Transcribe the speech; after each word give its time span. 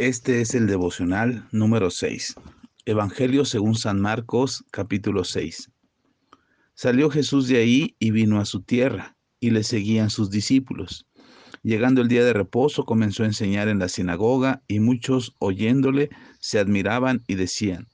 Este 0.00 0.40
es 0.40 0.54
el 0.54 0.66
devocional 0.66 1.46
número 1.52 1.90
6. 1.90 2.36
Evangelio 2.86 3.44
según 3.44 3.74
San 3.74 4.00
Marcos, 4.00 4.64
capítulo 4.70 5.24
6. 5.24 5.70
Salió 6.72 7.10
Jesús 7.10 7.48
de 7.48 7.58
ahí 7.58 7.96
y 7.98 8.10
vino 8.10 8.40
a 8.40 8.46
su 8.46 8.62
tierra, 8.62 9.18
y 9.40 9.50
le 9.50 9.62
seguían 9.62 10.08
sus 10.08 10.30
discípulos. 10.30 11.06
Llegando 11.62 12.00
el 12.00 12.08
día 12.08 12.24
de 12.24 12.32
reposo, 12.32 12.86
comenzó 12.86 13.24
a 13.24 13.26
enseñar 13.26 13.68
en 13.68 13.78
la 13.78 13.90
sinagoga, 13.90 14.62
y 14.68 14.80
muchos 14.80 15.34
oyéndole 15.38 16.08
se 16.40 16.58
admiraban 16.58 17.22
y 17.26 17.34
decían, 17.34 17.86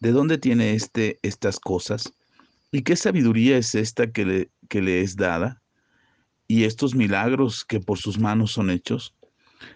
¿de 0.00 0.10
dónde 0.10 0.38
tiene 0.38 0.74
éste 0.74 1.20
estas 1.22 1.60
cosas? 1.60 2.12
¿Y 2.72 2.82
qué 2.82 2.96
sabiduría 2.96 3.56
es 3.58 3.76
esta 3.76 4.10
que 4.10 4.26
le, 4.26 4.50
que 4.68 4.82
le 4.82 5.02
es 5.02 5.14
dada? 5.14 5.62
¿Y 6.48 6.64
estos 6.64 6.96
milagros 6.96 7.64
que 7.64 7.78
por 7.78 7.98
sus 7.98 8.18
manos 8.18 8.50
son 8.50 8.70
hechos? 8.70 9.14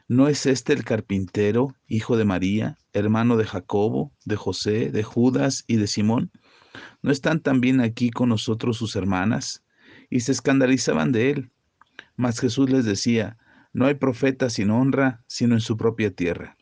¿No 0.08 0.28
es 0.28 0.46
este 0.46 0.72
el 0.72 0.84
carpintero, 0.84 1.74
hijo 1.86 2.16
de 2.16 2.24
María, 2.24 2.78
hermano 2.92 3.36
de 3.36 3.44
Jacobo, 3.44 4.12
de 4.24 4.36
José, 4.36 4.90
de 4.90 5.02
Judas 5.02 5.64
y 5.66 5.76
de 5.76 5.86
Simón? 5.86 6.30
¿No 7.02 7.10
están 7.10 7.40
también 7.40 7.80
aquí 7.80 8.10
con 8.10 8.28
nosotros 8.28 8.76
sus 8.76 8.96
hermanas? 8.96 9.64
Y 10.10 10.20
se 10.20 10.32
escandalizaban 10.32 11.12
de 11.12 11.30
él. 11.30 11.50
Mas 12.16 12.40
Jesús 12.40 12.70
les 12.70 12.84
decía, 12.84 13.36
no 13.72 13.86
hay 13.86 13.94
profeta 13.94 14.50
sin 14.50 14.70
honra, 14.70 15.22
sino 15.26 15.54
en 15.54 15.60
su 15.60 15.76
propia 15.76 16.10
tierra, 16.10 16.56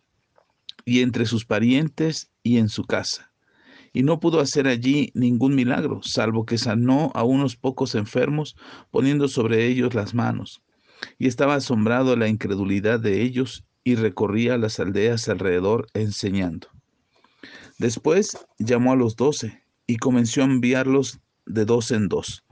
y 0.84 1.00
entre 1.00 1.24
sus 1.24 1.44
parientes 1.44 2.30
y 2.42 2.58
en 2.58 2.68
su 2.68 2.84
casa. 2.84 3.32
Y 3.92 4.02
no 4.02 4.20
pudo 4.20 4.40
hacer 4.40 4.66
allí 4.66 5.10
ningún 5.14 5.54
milagro, 5.54 6.02
salvo 6.02 6.44
que 6.44 6.58
sanó 6.58 7.12
a 7.14 7.24
unos 7.24 7.56
pocos 7.56 7.94
enfermos, 7.94 8.56
poniendo 8.90 9.28
sobre 9.28 9.66
ellos 9.66 9.94
las 9.94 10.14
manos 10.14 10.62
y 11.18 11.28
estaba 11.28 11.54
asombrado 11.54 12.16
la 12.16 12.28
incredulidad 12.28 13.00
de 13.00 13.22
ellos 13.22 13.64
y 13.84 13.94
recorría 13.94 14.58
las 14.58 14.80
aldeas 14.80 15.28
alrededor 15.28 15.86
enseñando. 15.94 16.68
Después 17.78 18.36
llamó 18.58 18.92
a 18.92 18.96
los 18.96 19.16
doce 19.16 19.62
y 19.86 19.98
comenzó 19.98 20.42
a 20.42 20.46
enviarlos 20.46 21.20
de 21.44 21.64
dos 21.64 21.90
en 21.92 22.08
dos, 22.08 22.44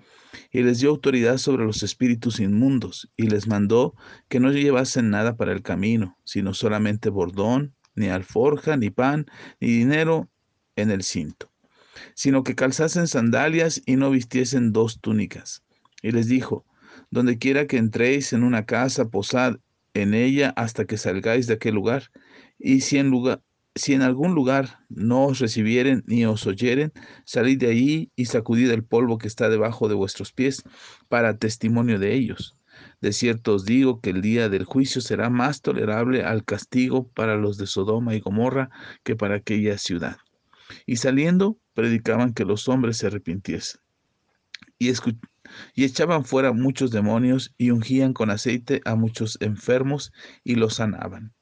y 0.52 0.62
les 0.62 0.80
dio 0.80 0.91
autoridad 0.91 1.38
sobre 1.38 1.64
los 1.64 1.82
espíritus 1.82 2.41
inmundos, 2.41 3.10
y 3.16 3.28
les 3.28 3.48
mandó 3.48 3.94
que 4.28 4.38
no 4.38 4.52
llevasen 4.52 5.10
nada 5.10 5.36
para 5.36 5.52
el 5.52 5.62
camino, 5.62 6.16
sino 6.24 6.54
solamente 6.54 7.10
bordón, 7.10 7.74
ni 7.94 8.08
alforja, 8.08 8.76
ni 8.76 8.91
pan, 8.91 9.26
ni 9.60 9.69
dinero 9.69 10.28
en 10.76 10.91
el 10.91 11.02
cinto, 11.02 11.50
sino 12.14 12.42
que 12.42 12.54
calzasen 12.54 13.08
sandalias 13.08 13.82
y 13.86 13.97
no 13.97 14.10
vistiesen 14.10 14.72
dos 14.72 15.00
túnicas. 15.00 15.62
Y 16.02 16.10
les 16.10 16.28
dijo, 16.28 16.64
donde 17.14 17.38
quiera 17.38 17.68
que 17.68 17.76
entréis 17.76 18.32
en 18.32 18.42
una 18.42 18.66
casa, 18.66 19.04
posad 19.04 19.58
en 19.94 20.14
ella 20.14 20.52
hasta 20.56 20.84
que 20.84 20.96
salgáis 20.96 21.46
de 21.46 21.54
aquel 21.54 21.72
lugar. 21.72 22.10
Y 22.58 22.80
si 22.80 22.98
en, 22.98 23.08
lugar, 23.08 23.40
si 23.76 23.94
en 23.94 24.02
algún 24.02 24.34
lugar 24.34 24.80
no 24.88 25.26
os 25.26 25.38
recibieren 25.38 26.02
ni 26.08 26.26
os 26.26 26.44
oyeren, 26.44 26.92
salid 27.24 27.60
de 27.60 27.68
allí 27.68 28.10
y 28.16 28.24
sacudid 28.24 28.68
el 28.72 28.82
polvo 28.82 29.16
que 29.18 29.28
está 29.28 29.48
debajo 29.48 29.88
de 29.88 29.94
vuestros 29.94 30.32
pies 30.32 30.64
para 31.08 31.38
testimonio 31.38 32.00
de 32.00 32.14
ellos. 32.14 32.56
De 33.00 33.12
cierto 33.12 33.54
os 33.54 33.64
digo 33.64 34.00
que 34.00 34.10
el 34.10 34.20
día 34.20 34.48
del 34.48 34.64
juicio 34.64 35.00
será 35.00 35.30
más 35.30 35.62
tolerable 35.62 36.24
al 36.24 36.44
castigo 36.44 37.06
para 37.12 37.36
los 37.36 37.58
de 37.58 37.68
Sodoma 37.68 38.16
y 38.16 38.20
Gomorra 38.20 38.70
que 39.04 39.14
para 39.14 39.36
aquella 39.36 39.78
ciudad. 39.78 40.16
Y 40.84 40.96
saliendo, 40.96 41.58
predicaban 41.74 42.34
que 42.34 42.44
los 42.44 42.68
hombres 42.68 42.96
se 42.96 43.06
arrepintiesen. 43.06 43.80
Y, 44.80 44.88
y 45.74 45.84
echaban 45.84 46.24
fuera 46.24 46.52
muchos 46.52 46.91
demonios 46.91 47.55
y 47.58 47.70
ungían 47.70 48.12
con 48.12 48.30
aceite 48.30 48.80
a 48.84 48.94
muchos 48.94 49.38
enfermos 49.41 50.12
y 50.42 50.55
los 50.55 50.74
sanaban. 50.74 51.33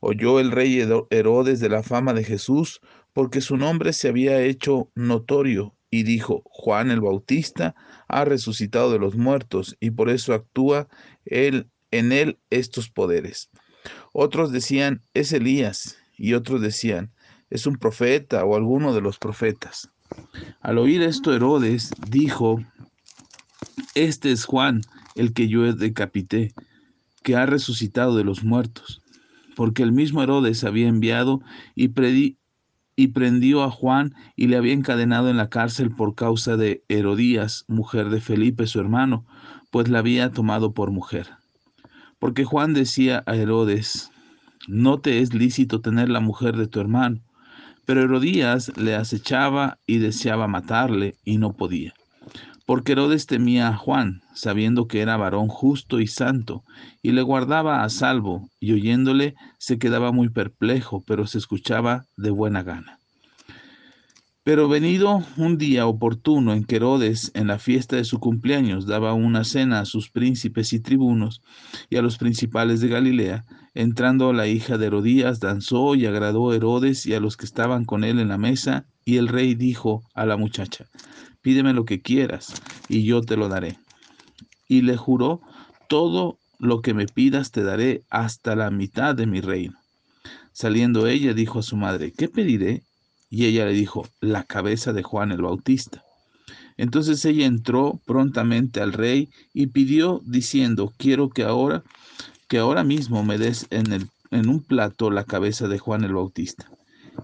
Oyó 0.00 0.40
el 0.40 0.50
rey 0.50 0.86
Herodes 1.10 1.60
de 1.60 1.68
la 1.68 1.82
fama 1.82 2.12
de 2.12 2.24
Jesús 2.24 2.80
porque 3.12 3.40
su 3.40 3.56
nombre 3.56 3.92
se 3.92 4.08
había 4.08 4.42
hecho 4.42 4.90
notorio 4.94 5.74
y 5.90 6.02
dijo, 6.02 6.42
Juan 6.46 6.90
el 6.90 7.00
Bautista 7.00 7.74
ha 8.08 8.24
resucitado 8.24 8.92
de 8.92 8.98
los 8.98 9.14
muertos 9.14 9.76
y 9.80 9.92
por 9.92 10.10
eso 10.10 10.34
actúa 10.34 10.88
él, 11.24 11.68
en 11.90 12.12
él 12.12 12.38
estos 12.50 12.90
poderes. 12.90 13.50
Otros 14.12 14.50
decían, 14.50 15.02
es 15.14 15.32
Elías 15.32 15.96
y 16.16 16.34
otros 16.34 16.60
decían, 16.60 17.12
es 17.48 17.66
un 17.66 17.76
profeta 17.76 18.44
o 18.44 18.56
alguno 18.56 18.92
de 18.92 19.00
los 19.00 19.18
profetas. 19.18 19.90
Al 20.60 20.78
oír 20.78 21.02
esto 21.02 21.32
Herodes 21.32 21.92
dijo 22.10 22.60
este 23.94 24.32
es 24.32 24.44
Juan, 24.44 24.82
el 25.14 25.32
que 25.32 25.48
yo 25.48 25.72
decapité, 25.72 26.52
que 27.22 27.36
ha 27.36 27.46
resucitado 27.46 28.16
de 28.16 28.24
los 28.24 28.44
muertos, 28.44 29.02
porque 29.56 29.82
el 29.82 29.92
mismo 29.92 30.22
Herodes 30.22 30.64
había 30.64 30.88
enviado 30.88 31.40
y, 31.74 31.90
y 32.96 33.08
prendió 33.08 33.62
a 33.62 33.70
Juan 33.70 34.14
y 34.36 34.48
le 34.48 34.56
había 34.56 34.72
encadenado 34.72 35.30
en 35.30 35.36
la 35.36 35.48
cárcel 35.48 35.90
por 35.90 36.14
causa 36.14 36.56
de 36.56 36.84
Herodías, 36.88 37.64
mujer 37.68 38.10
de 38.10 38.20
Felipe 38.20 38.66
su 38.66 38.80
hermano, 38.80 39.24
pues 39.70 39.88
la 39.88 40.00
había 40.00 40.30
tomado 40.30 40.74
por 40.74 40.90
mujer. 40.90 41.30
Porque 42.18 42.44
Juan 42.44 42.74
decía 42.74 43.22
a 43.26 43.36
Herodes, 43.36 44.10
no 44.68 44.98
te 45.00 45.20
es 45.20 45.34
lícito 45.34 45.80
tener 45.80 46.08
la 46.08 46.20
mujer 46.20 46.56
de 46.56 46.68
tu 46.68 46.80
hermano. 46.80 47.20
Pero 47.84 48.02
Herodías 48.02 48.76
le 48.78 48.94
acechaba 48.94 49.78
y 49.86 49.98
deseaba 49.98 50.48
matarle 50.48 51.16
y 51.24 51.36
no 51.36 51.52
podía 51.52 51.94
porque 52.66 52.92
Herodes 52.92 53.26
temía 53.26 53.68
a 53.68 53.76
Juan, 53.76 54.22
sabiendo 54.34 54.86
que 54.86 55.00
era 55.00 55.16
varón 55.16 55.48
justo 55.48 56.00
y 56.00 56.06
santo, 56.06 56.64
y 57.02 57.12
le 57.12 57.22
guardaba 57.22 57.84
a 57.84 57.88
salvo, 57.90 58.48
y 58.58 58.72
oyéndole 58.72 59.34
se 59.58 59.78
quedaba 59.78 60.12
muy 60.12 60.30
perplejo, 60.30 61.02
pero 61.06 61.26
se 61.26 61.38
escuchaba 61.38 62.06
de 62.16 62.30
buena 62.30 62.62
gana. 62.62 62.98
Pero 64.44 64.68
venido 64.68 65.22
un 65.38 65.56
día 65.56 65.86
oportuno 65.86 66.52
en 66.52 66.64
que 66.64 66.76
Herodes, 66.76 67.30
en 67.34 67.46
la 67.46 67.58
fiesta 67.58 67.96
de 67.96 68.04
su 68.04 68.20
cumpleaños, 68.20 68.86
daba 68.86 69.14
una 69.14 69.42
cena 69.42 69.80
a 69.80 69.86
sus 69.86 70.10
príncipes 70.10 70.74
y 70.74 70.80
tribunos 70.80 71.40
y 71.88 71.96
a 71.96 72.02
los 72.02 72.18
principales 72.18 72.82
de 72.82 72.88
Galilea, 72.88 73.46
entrando 73.72 74.34
la 74.34 74.46
hija 74.46 74.76
de 74.76 74.86
Herodías, 74.86 75.40
danzó 75.40 75.94
y 75.94 76.04
agradó 76.04 76.50
a 76.50 76.56
Herodes 76.56 77.06
y 77.06 77.14
a 77.14 77.20
los 77.20 77.38
que 77.38 77.46
estaban 77.46 77.86
con 77.86 78.04
él 78.04 78.18
en 78.18 78.28
la 78.28 78.36
mesa, 78.36 78.86
y 79.04 79.18
el 79.18 79.28
rey 79.28 79.54
dijo 79.54 80.02
a 80.14 80.26
la 80.26 80.36
muchacha, 80.36 80.86
pídeme 81.42 81.72
lo 81.72 81.84
que 81.84 82.00
quieras 82.00 82.54
y 82.88 83.04
yo 83.04 83.22
te 83.22 83.36
lo 83.36 83.48
daré. 83.48 83.78
Y 84.68 84.82
le 84.82 84.96
juró, 84.96 85.40
todo 85.88 86.38
lo 86.58 86.80
que 86.80 86.94
me 86.94 87.06
pidas 87.06 87.50
te 87.50 87.62
daré 87.62 88.02
hasta 88.08 88.56
la 88.56 88.70
mitad 88.70 89.14
de 89.14 89.26
mi 89.26 89.40
reino. 89.40 89.78
Saliendo 90.52 91.06
ella 91.06 91.34
dijo 91.34 91.58
a 91.58 91.62
su 91.62 91.76
madre, 91.76 92.12
¿qué 92.16 92.28
pediré? 92.28 92.82
Y 93.28 93.46
ella 93.46 93.66
le 93.66 93.72
dijo, 93.72 94.08
la 94.20 94.44
cabeza 94.44 94.92
de 94.92 95.02
Juan 95.02 95.32
el 95.32 95.42
Bautista. 95.42 96.02
Entonces 96.76 97.24
ella 97.24 97.46
entró 97.46 98.00
prontamente 98.06 98.80
al 98.80 98.92
rey 98.92 99.28
y 99.52 99.66
pidió 99.66 100.22
diciendo, 100.24 100.92
quiero 100.96 101.28
que 101.28 101.42
ahora, 101.42 101.82
que 102.48 102.58
ahora 102.58 102.84
mismo 102.84 103.22
me 103.22 103.38
des 103.38 103.66
en, 103.70 103.92
el, 103.92 104.08
en 104.30 104.48
un 104.48 104.62
plato 104.62 105.10
la 105.10 105.24
cabeza 105.24 105.68
de 105.68 105.78
Juan 105.78 106.04
el 106.04 106.14
Bautista. 106.14 106.70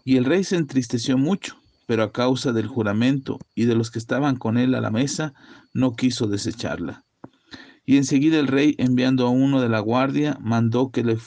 Y 0.05 0.17
el 0.17 0.25
rey 0.25 0.45
se 0.45 0.57
entristeció 0.57 1.17
mucho 1.19 1.60
pero 1.91 2.05
a 2.05 2.13
causa 2.13 2.53
del 2.53 2.69
juramento 2.69 3.41
y 3.57 3.65
de 3.65 3.75
los 3.75 3.91
que 3.91 3.99
estaban 3.99 4.37
con 4.37 4.59
él 4.59 4.77
a 4.77 4.81
la 4.81 4.93
mesa, 4.93 5.35
no 5.75 5.97
quiso 5.97 6.29
desecharla. 6.29 7.05
Y 7.85 7.97
enseguida 7.97 8.39
el 8.39 8.47
rey, 8.47 8.77
enviando 8.79 9.27
a 9.27 9.31
uno 9.31 9.61
de 9.61 9.69
la 9.69 9.81
guardia, 9.81 10.39
mandó 10.41 10.93
que 10.93 11.03
le, 11.03 11.19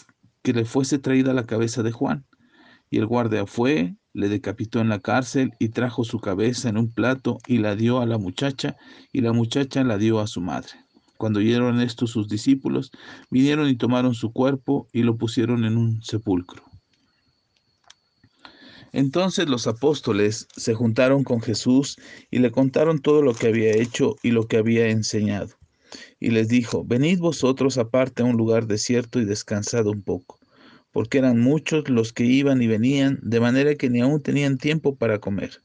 que 0.42 0.54
le 0.54 0.64
fuese 0.64 1.00
traída 1.00 1.34
la 1.34 1.46
cabeza 1.46 1.84
de 1.84 1.92
Juan. 1.92 2.24
Y 2.90 3.00
el 3.00 3.08
guardia 3.08 3.46
fue, 3.46 3.98
le 4.14 4.30
decapitó 4.30 4.80
en 4.80 4.88
la 4.88 5.00
cárcel 5.00 5.52
y 5.60 5.68
trajo 5.68 6.06
su 6.06 6.22
cabeza 6.22 6.70
en 6.70 6.78
un 6.78 6.90
plato 6.90 7.40
y 7.46 7.58
la 7.58 7.76
dio 7.76 8.00
a 8.00 8.06
la 8.06 8.18
muchacha, 8.18 8.78
y 9.12 9.20
la 9.20 9.34
muchacha 9.34 9.84
la 9.84 9.98
dio 9.98 10.22
a 10.22 10.28
su 10.28 10.40
madre. 10.40 10.72
Cuando 11.18 11.40
oyeron 11.40 11.82
esto 11.82 12.08
sus 12.08 12.30
discípulos, 12.30 12.90
vinieron 13.30 13.68
y 13.68 13.76
tomaron 13.76 14.14
su 14.14 14.32
cuerpo 14.32 14.88
y 14.94 15.04
lo 15.04 15.18
pusieron 15.18 15.66
en 15.66 15.76
un 15.76 16.02
sepulcro. 16.04 16.64
Entonces 18.94 19.50
los 19.50 19.66
apóstoles 19.66 20.48
se 20.56 20.76
juntaron 20.76 21.24
con 21.24 21.42
Jesús 21.42 21.98
y 22.30 22.40
le 22.40 22.52
contaron 22.52 23.00
todo 23.00 23.24
lo 23.24 23.34
que 23.34 23.48
había 23.48 23.72
hecho 23.72 24.16
y 24.22 24.30
lo 24.32 24.48
que 24.48 24.58
había 24.58 24.88
enseñado. 24.90 25.50
Y 26.20 26.30
les 26.30 26.48
dijo, 26.48 26.86
venid 26.86 27.20
vosotros 27.20 27.80
aparte 27.80 28.22
a 28.22 28.26
un 28.26 28.38
lugar 28.38 28.68
desierto 28.68 29.20
y 29.20 29.26
descansad 29.26 29.88
un 29.88 30.04
poco, 30.04 30.40
porque 30.92 31.18
eran 31.18 31.40
muchos 31.40 31.90
los 31.90 32.14
que 32.14 32.26
iban 32.26 32.62
y 32.62 32.68
venían, 32.68 33.20
de 33.24 33.40
manera 33.40 33.76
que 33.76 33.90
ni 33.90 34.00
aún 34.00 34.22
tenían 34.22 34.60
tiempo 34.60 34.96
para 34.96 35.20
comer. 35.20 35.60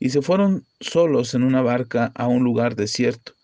Y 0.00 0.10
se 0.10 0.22
fueron 0.22 0.64
solos 0.80 1.34
en 1.34 1.42
una 1.42 1.60
barca 1.60 2.12
a 2.14 2.26
un 2.26 2.44
lugar 2.44 2.76
desierto, 2.76 3.34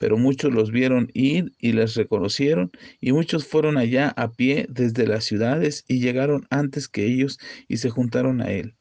pero 0.00 0.16
muchos 0.16 0.50
los 0.50 0.70
vieron 0.70 1.10
ir 1.12 1.52
y 1.58 1.72
les 1.72 1.94
reconocieron, 1.94 2.70
y 3.02 3.12
muchos 3.12 3.46
fueron 3.46 3.76
allá 3.76 4.08
a 4.16 4.32
pie 4.32 4.66
desde 4.70 5.06
las 5.06 5.24
ciudades 5.24 5.84
y 5.86 6.00
llegaron 6.00 6.46
antes 6.48 6.88
que 6.88 7.04
ellos 7.04 7.38
y 7.68 7.76
se 7.76 7.90
juntaron 7.90 8.40
a 8.40 8.50
él. 8.50 8.76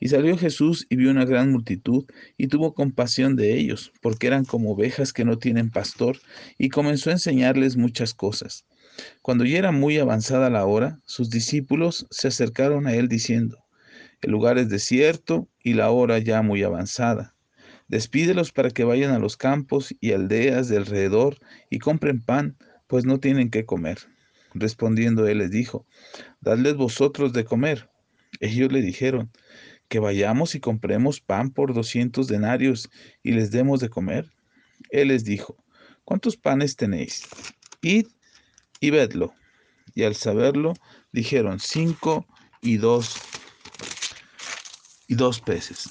Y 0.00 0.08
salió 0.08 0.36
Jesús 0.36 0.88
y 0.90 0.96
vio 0.96 1.12
una 1.12 1.26
gran 1.26 1.52
multitud 1.52 2.06
y 2.36 2.48
tuvo 2.48 2.74
compasión 2.74 3.36
de 3.36 3.54
ellos, 3.54 3.92
porque 4.02 4.26
eran 4.26 4.44
como 4.44 4.72
ovejas 4.72 5.12
que 5.12 5.24
no 5.24 5.38
tienen 5.38 5.70
pastor, 5.70 6.18
y 6.58 6.70
comenzó 6.70 7.10
a 7.10 7.12
enseñarles 7.12 7.76
muchas 7.76 8.12
cosas. 8.12 8.66
Cuando 9.22 9.44
ya 9.44 9.58
era 9.58 9.70
muy 9.70 9.98
avanzada 9.98 10.50
la 10.50 10.66
hora, 10.66 10.98
sus 11.06 11.30
discípulos 11.30 12.04
se 12.10 12.26
acercaron 12.26 12.88
a 12.88 12.94
él 12.94 13.06
diciendo, 13.06 13.64
el 14.22 14.32
lugar 14.32 14.58
es 14.58 14.68
desierto 14.68 15.48
y 15.62 15.74
la 15.74 15.92
hora 15.92 16.18
ya 16.18 16.42
muy 16.42 16.64
avanzada. 16.64 17.33
Despídelos 17.88 18.52
para 18.52 18.70
que 18.70 18.84
vayan 18.84 19.12
a 19.12 19.18
los 19.18 19.36
campos 19.36 19.94
y 20.00 20.12
aldeas 20.12 20.68
de 20.68 20.78
alrededor 20.78 21.38
y 21.70 21.78
compren 21.78 22.20
pan, 22.20 22.56
pues 22.86 23.04
no 23.04 23.20
tienen 23.20 23.50
qué 23.50 23.64
comer. 23.64 23.98
Respondiendo 24.54 25.26
él 25.26 25.38
les 25.38 25.50
dijo, 25.50 25.86
Dadles 26.40 26.76
vosotros 26.76 27.32
de 27.32 27.44
comer. 27.44 27.90
Ellos 28.40 28.72
le 28.72 28.82
dijeron, 28.82 29.30
que 29.88 29.98
vayamos 29.98 30.54
y 30.54 30.60
compremos 30.60 31.20
pan 31.20 31.50
por 31.50 31.74
doscientos 31.74 32.26
denarios 32.26 32.90
y 33.22 33.32
les 33.32 33.50
demos 33.50 33.80
de 33.80 33.90
comer. 33.90 34.32
Él 34.90 35.08
les 35.08 35.24
dijo, 35.24 35.56
¿cuántos 36.04 36.36
panes 36.36 36.76
tenéis? 36.76 37.28
Id 37.82 38.06
y 38.80 38.90
vedlo. 38.90 39.34
Y 39.94 40.02
al 40.02 40.14
saberlo, 40.14 40.74
dijeron, 41.12 41.60
cinco 41.60 42.26
y 42.60 42.78
dos 42.78 43.20
y 45.06 45.14
dos 45.14 45.40
peces. 45.40 45.90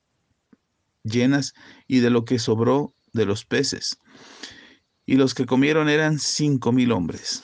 llenas, 1.03 1.53
y 1.87 1.99
de 1.99 2.09
lo 2.09 2.25
que 2.25 2.39
sobró 2.39 2.93
de 3.13 3.25
los 3.25 3.45
peces. 3.45 3.97
Y 5.05 5.15
los 5.15 5.33
que 5.33 5.45
comieron 5.45 5.89
eran 5.89 6.19
cinco 6.19 6.71
mil 6.71 6.91
hombres. 6.91 7.43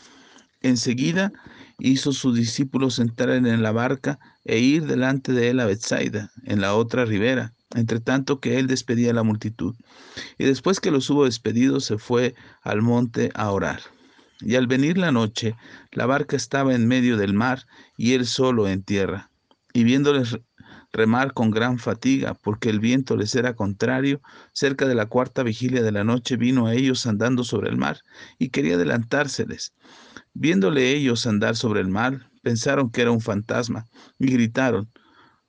Enseguida 0.61 1.31
hizo 1.79 2.11
sus 2.11 2.35
discípulos 2.35 2.99
entrar 2.99 3.29
en 3.29 3.61
la 3.61 3.71
barca 3.71 4.19
e 4.45 4.59
ir 4.59 4.85
delante 4.85 5.31
de 5.33 5.49
él 5.49 5.59
a 5.59 5.65
Bethsaida, 5.65 6.31
en 6.45 6.61
la 6.61 6.75
otra 6.75 7.05
ribera, 7.05 7.53
entre 7.75 7.99
tanto 7.99 8.39
que 8.39 8.57
él 8.57 8.67
despedía 8.67 9.13
la 9.13 9.23
multitud. 9.23 9.75
Y 10.37 10.45
después 10.45 10.79
que 10.79 10.91
los 10.91 11.09
hubo 11.09 11.25
despedido, 11.25 11.79
se 11.79 11.97
fue 11.97 12.33
al 12.61 12.81
monte 12.81 13.31
a 13.35 13.51
orar. 13.51 13.81
Y 14.39 14.55
al 14.55 14.67
venir 14.67 14.97
la 14.97 15.11
noche, 15.11 15.55
la 15.91 16.05
barca 16.05 16.35
estaba 16.35 16.73
en 16.73 16.87
medio 16.87 17.17
del 17.17 17.33
mar 17.33 17.65
y 17.97 18.13
él 18.13 18.25
solo 18.25 18.67
en 18.67 18.83
tierra. 18.83 19.29
Y 19.73 19.83
viéndoles 19.83 20.39
remar 20.91 21.33
con 21.33 21.51
gran 21.51 21.79
fatiga, 21.79 22.33
porque 22.33 22.69
el 22.69 22.79
viento 22.79 23.15
les 23.15 23.35
era 23.35 23.55
contrario, 23.55 24.21
cerca 24.53 24.87
de 24.87 24.95
la 24.95 25.05
cuarta 25.05 25.43
vigilia 25.43 25.81
de 25.83 25.91
la 25.91 26.03
noche 26.03 26.37
vino 26.37 26.67
a 26.67 26.73
ellos 26.73 27.05
andando 27.05 27.43
sobre 27.43 27.69
el 27.69 27.77
mar 27.77 27.99
y 28.39 28.49
quería 28.49 28.75
adelantárseles. 28.75 29.73
Viéndole 30.33 30.91
ellos 30.91 31.25
andar 31.27 31.55
sobre 31.55 31.81
el 31.81 31.87
mar, 31.87 32.29
pensaron 32.41 32.91
que 32.91 33.01
era 33.01 33.11
un 33.11 33.21
fantasma 33.21 33.87
y 34.19 34.27
gritaron, 34.27 34.89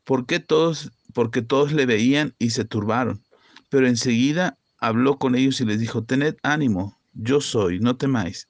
¿por 0.04 0.26
qué 0.26 0.40
todos? 0.40 0.90
Porque 1.14 1.42
todos 1.42 1.72
le 1.72 1.86
veían 1.86 2.34
y 2.38 2.50
se 2.50 2.64
turbaron. 2.64 3.22
Pero 3.68 3.86
enseguida 3.86 4.58
habló 4.78 5.18
con 5.18 5.34
ellos 5.34 5.60
y 5.60 5.64
les 5.64 5.78
dijo, 5.78 6.04
tened 6.04 6.36
ánimo, 6.42 6.98
yo 7.12 7.40
soy, 7.40 7.80
no 7.80 7.96
temáis. 7.96 8.48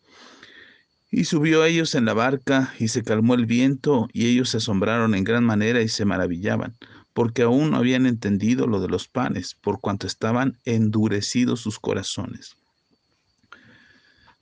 Y 1.11 1.25
subió 1.25 1.63
a 1.63 1.69
ellos 1.69 1.95
en 1.95 2.05
la 2.05 2.13
barca 2.13 2.75
y 2.79 2.89
se 2.89 3.03
calmó 3.03 3.35
el 3.35 3.47
viento 3.47 4.09
y 4.13 4.27
ellos 4.27 4.51
se 4.51 4.59
asombraron 4.59 5.15
en 5.15 5.25
gran 5.25 5.45
manera 5.45 5.81
y 5.81 5.89
se 5.89 6.05
maravillaban, 6.05 6.77
porque 7.15 7.43
aún 7.43 7.71
no 7.71 7.79
habían 7.79 8.07
entendido 8.07 8.67
lo 8.67 8.81
de 8.81 8.89
los 8.89 9.09
panes, 9.09 9.55
por 9.55 9.81
cuanto 9.81 10.07
estaban 10.07 10.59
endurecidos 10.65 11.61
sus 11.61 11.79
corazones. 11.79 12.57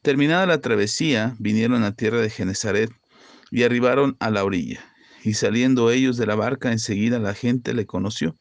Terminada 0.03 0.47
la 0.47 0.61
travesía, 0.61 1.35
vinieron 1.39 1.83
a 1.83 1.93
tierra 1.93 2.21
de 2.21 2.31
Genezaret 2.31 2.91
y 3.51 3.63
arribaron 3.63 4.17
a 4.21 4.31
la 4.31 4.45
orilla. 4.45 4.85
Y 5.25 5.35
saliendo 5.35 5.91
ellos 5.91 6.17
de 6.17 6.27
la 6.27 6.37
barca, 6.37 6.71
enseguida 6.71 7.19
la 7.19 7.35
gente 7.35 7.75
le 7.75 7.87
conoció. 7.87 8.37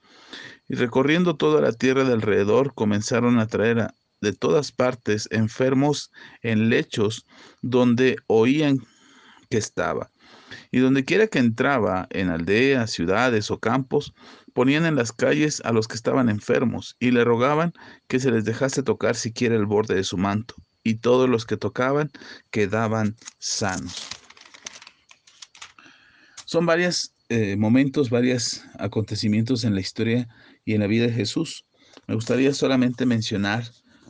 Y 0.68 0.76
recorriendo 0.76 1.36
toda 1.36 1.62
la 1.62 1.72
tierra 1.72 2.04
de 2.04 2.14
alrededor, 2.14 2.74
comenzaron 2.76 3.40
a 3.40 3.48
traer 3.48 3.88
de 4.26 4.34
todas 4.34 4.72
partes 4.72 5.30
enfermos 5.32 6.12
en 6.42 6.70
lechos 6.70 7.26
donde 7.62 8.18
oían 8.28 8.80
que 9.50 9.58
estaba. 9.58 10.12
Y 10.72 10.80
donde 10.80 11.06
quiera 11.06 11.28
que 11.28 11.40
entraba, 11.40 12.08
en 12.10 12.30
aldeas, 12.30 12.92
ciudades 12.92 13.52
o 13.52 13.60
campos, 13.60 14.14
ponían 14.54 14.86
en 14.86 14.96
las 14.96 15.12
calles 15.12 15.62
a 15.64 15.72
los 15.72 15.88
que 15.88 15.96
estaban 15.96 16.28
enfermos 16.28 16.96
y 17.00 17.12
le 17.12 17.24
rogaban 17.24 17.74
que 18.08 18.20
se 18.20 18.32
les 18.32 18.46
dejase 18.46 18.84
tocar 18.84 19.16
siquiera 19.16 19.56
el 19.56 19.66
borde 19.66 19.96
de 19.96 20.04
su 20.04 20.18
manto 20.18 20.56
y 20.84 20.96
todos 20.96 21.30
los 21.30 21.46
que 21.46 21.58
tocaban 21.58 22.12
quedaban 22.52 23.16
sanos. 23.38 24.08
Son 26.46 26.66
varios 26.66 27.14
eh, 27.30 27.56
momentos, 27.58 28.10
varios 28.10 28.64
acontecimientos 28.78 29.64
en 29.64 29.76
la 29.76 29.82
historia 29.82 30.28
y 30.64 30.74
en 30.74 30.82
la 30.82 30.88
vida 30.88 31.08
de 31.08 31.14
Jesús. 31.14 31.66
Me 32.08 32.16
gustaría 32.16 32.54
solamente 32.54 33.06
mencionar 33.06 33.64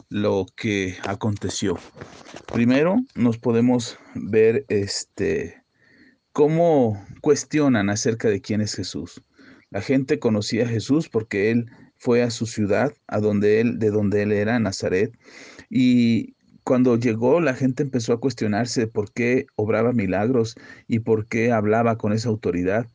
lo 0.10 0.46
que 0.56 0.96
aconteció. 1.04 1.78
Primero, 2.52 2.98
nos 3.16 3.38
podemos 3.38 3.98
ver 4.14 4.66
este 4.70 5.64
cómo 6.32 7.02
cuestionan 7.22 7.90
acerca 7.90 8.30
de 8.30 8.42
quién 8.42 8.62
es 8.62 8.76
Jesús. 8.76 9.24
La 9.70 9.82
gente 9.82 10.20
conocía 10.20 10.66
a 10.66 10.70
Jesús 10.70 11.10
porque 11.10 11.52
él 11.52 11.72
fue 11.98 12.24
a 12.24 12.30
su 12.30 12.46
ciudad, 12.46 12.94
a 13.08 13.20
donde 13.20 13.62
él, 13.62 13.80
de 13.80 13.90
donde 13.90 14.24
él 14.24 14.32
era, 14.32 14.60
Nazaret, 14.60 15.18
y 15.70 16.36
cuando 16.66 16.98
llegó, 16.98 17.42
la 17.42 17.54
gente 17.54 17.84
empezó 17.84 18.12
a 18.12 18.20
cuestionarse 18.20 18.88
por 18.88 19.14
qué 19.14 19.46
obraba 19.56 19.94
milagros 19.94 20.56
y 20.88 21.00
por 21.00 21.28
qué 21.28 21.52
hablaba 21.52 21.98
con 21.98 22.12
esa 22.12 22.30
autoridad. 22.30 22.88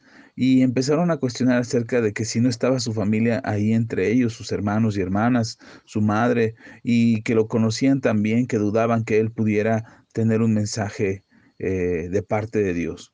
Y 0.43 0.63
empezaron 0.63 1.11
a 1.11 1.19
cuestionar 1.19 1.59
acerca 1.59 2.01
de 2.01 2.15
que 2.15 2.25
si 2.25 2.41
no 2.41 2.49
estaba 2.49 2.81
su 2.81 2.95
familia 2.95 3.43
ahí 3.45 3.75
entre 3.75 4.11
ellos, 4.11 4.33
sus 4.33 4.53
hermanos 4.53 4.97
y 4.97 5.03
hermanas, 5.03 5.59
su 5.85 6.01
madre, 6.01 6.55
y 6.83 7.21
que 7.25 7.35
lo 7.35 7.47
conocían 7.47 8.01
también, 8.01 8.47
que 8.47 8.57
dudaban 8.57 9.05
que 9.05 9.21
él 9.21 9.31
pudiera 9.33 10.07
tener 10.15 10.41
un 10.41 10.55
mensaje 10.55 11.27
eh, 11.59 12.09
de 12.11 12.23
parte 12.23 12.63
de 12.63 12.73
Dios. 12.73 13.13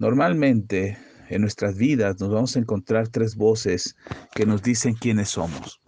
Normalmente 0.00 0.98
en 1.28 1.42
nuestras 1.42 1.76
vidas 1.76 2.18
nos 2.18 2.30
vamos 2.30 2.56
a 2.56 2.58
encontrar 2.58 3.06
tres 3.06 3.36
voces 3.36 3.94
que 4.34 4.44
nos 4.44 4.60
dicen 4.60 4.94
quiénes 4.94 5.28
somos. 5.28 5.80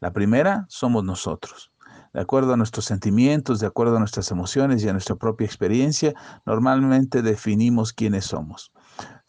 La 0.00 0.14
primera 0.14 0.64
somos 0.70 1.04
nosotros 1.04 1.70
de 2.14 2.20
acuerdo 2.20 2.54
a 2.54 2.56
nuestros 2.56 2.84
sentimientos, 2.84 3.58
de 3.58 3.66
acuerdo 3.66 3.96
a 3.96 3.98
nuestras 3.98 4.30
emociones 4.30 4.82
y 4.82 4.88
a 4.88 4.92
nuestra 4.92 5.16
propia 5.16 5.46
experiencia, 5.46 6.14
normalmente 6.46 7.22
definimos 7.22 7.92
quiénes 7.92 8.26
somos, 8.26 8.72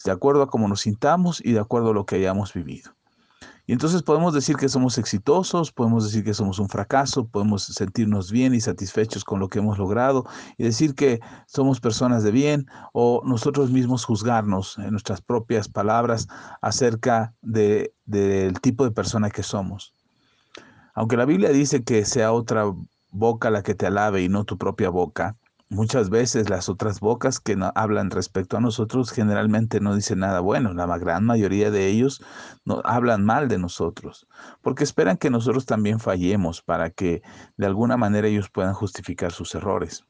de 0.05 0.11
acuerdo 0.11 0.43
a 0.43 0.47
cómo 0.47 0.67
nos 0.67 0.81
sintamos 0.81 1.41
y 1.43 1.51
de 1.51 1.59
acuerdo 1.59 1.89
a 1.89 1.93
lo 1.93 2.05
que 2.05 2.15
hayamos 2.15 2.53
vivido. 2.53 2.91
Y 3.67 3.73
entonces 3.73 4.03
podemos 4.03 4.35
decir 4.35 4.57
que 4.57 4.69
somos 4.69 4.99
exitosos, 4.99 5.71
podemos 5.71 6.05
decir 6.05 6.23
que 6.23 6.35
somos 6.35 6.59
un 6.59 6.69
fracaso, 6.69 7.27
podemos 7.27 7.63
sentirnos 7.63 8.31
bien 8.31 8.53
y 8.53 8.61
satisfechos 8.61 9.23
con 9.23 9.39
lo 9.39 9.47
que 9.47 9.57
hemos 9.57 9.79
logrado 9.79 10.25
y 10.57 10.63
decir 10.63 10.93
que 10.93 11.19
somos 11.47 11.79
personas 11.79 12.21
de 12.21 12.29
bien 12.29 12.67
o 12.93 13.23
nosotros 13.25 13.71
mismos 13.71 14.05
juzgarnos 14.05 14.77
en 14.77 14.91
nuestras 14.91 15.21
propias 15.21 15.67
palabras 15.67 16.27
acerca 16.61 17.33
del 17.41 17.89
tipo 18.61 18.83
de 18.83 18.91
persona 18.91 19.31
que 19.31 19.41
somos. 19.41 19.95
Aunque 20.93 21.17
la 21.17 21.25
Biblia 21.25 21.49
dice 21.49 21.83
que 21.83 22.05
sea 22.05 22.31
otra 22.33 22.71
boca 23.09 23.49
la 23.49 23.63
que 23.63 23.73
te 23.73 23.87
alabe 23.87 24.21
y 24.21 24.29
no 24.29 24.43
tu 24.43 24.59
propia 24.59 24.89
boca, 24.89 25.37
muchas 25.75 26.09
veces 26.09 26.49
las 26.49 26.69
otras 26.69 26.99
bocas 26.99 27.39
que 27.39 27.57
hablan 27.75 28.09
respecto 28.09 28.57
a 28.57 28.61
nosotros 28.61 29.11
generalmente 29.11 29.79
no 29.79 29.95
dicen 29.95 30.19
nada 30.19 30.39
bueno. 30.39 30.73
La 30.73 30.97
gran 30.97 31.25
mayoría 31.25 31.69
de 31.69 31.87
ellos 31.87 32.23
no, 32.63 32.81
hablan 32.85 33.23
mal 33.23 33.47
de 33.47 33.59
nosotros, 33.59 34.27
porque 34.61 34.83
esperan 34.83 35.17
que 35.17 35.29
nosotros 35.29 35.65
también 35.65 35.99
fallemos 35.99 36.61
para 36.61 36.89
que 36.89 37.21
de 37.57 37.65
alguna 37.65 37.97
manera 37.97 38.27
ellos 38.27 38.49
puedan 38.49 38.73
justificar 38.73 39.31
sus 39.31 39.53
errores. 39.53 40.05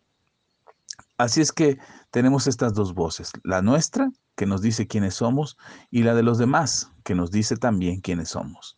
Así 1.18 1.42
es 1.42 1.52
que 1.52 1.78
tenemos 2.12 2.46
estas 2.46 2.74
dos 2.74 2.94
voces, 2.94 3.32
la 3.44 3.62
nuestra, 3.62 4.12
que 4.36 4.46
nos 4.46 4.62
dice 4.62 4.86
quiénes 4.86 5.16
somos, 5.16 5.58
y 5.90 6.04
la 6.04 6.14
de 6.14 6.24
los 6.24 6.38
demás, 6.38 6.92
que 7.04 7.16
nos 7.16 7.32
dice 7.32 7.56
también 7.56 8.02
quiénes 8.02 8.30
somos. 8.30 8.78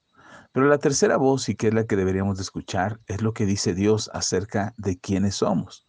Pero 0.52 0.68
la 0.68 0.78
tercera 0.78 1.18
voz, 1.18 1.50
y 1.50 1.56
que 1.56 1.70
es 1.70 1.74
la 1.74 1.86
que 1.86 1.96
deberíamos 1.96 2.38
de 2.38 2.44
escuchar, 2.44 3.00
es 3.08 3.24
lo 3.24 3.34
que 3.34 3.46
dice 3.46 3.74
Dios 3.74 4.12
acerca 4.14 4.76
de 4.78 5.00
quiénes 5.00 5.36
somos. 5.36 5.87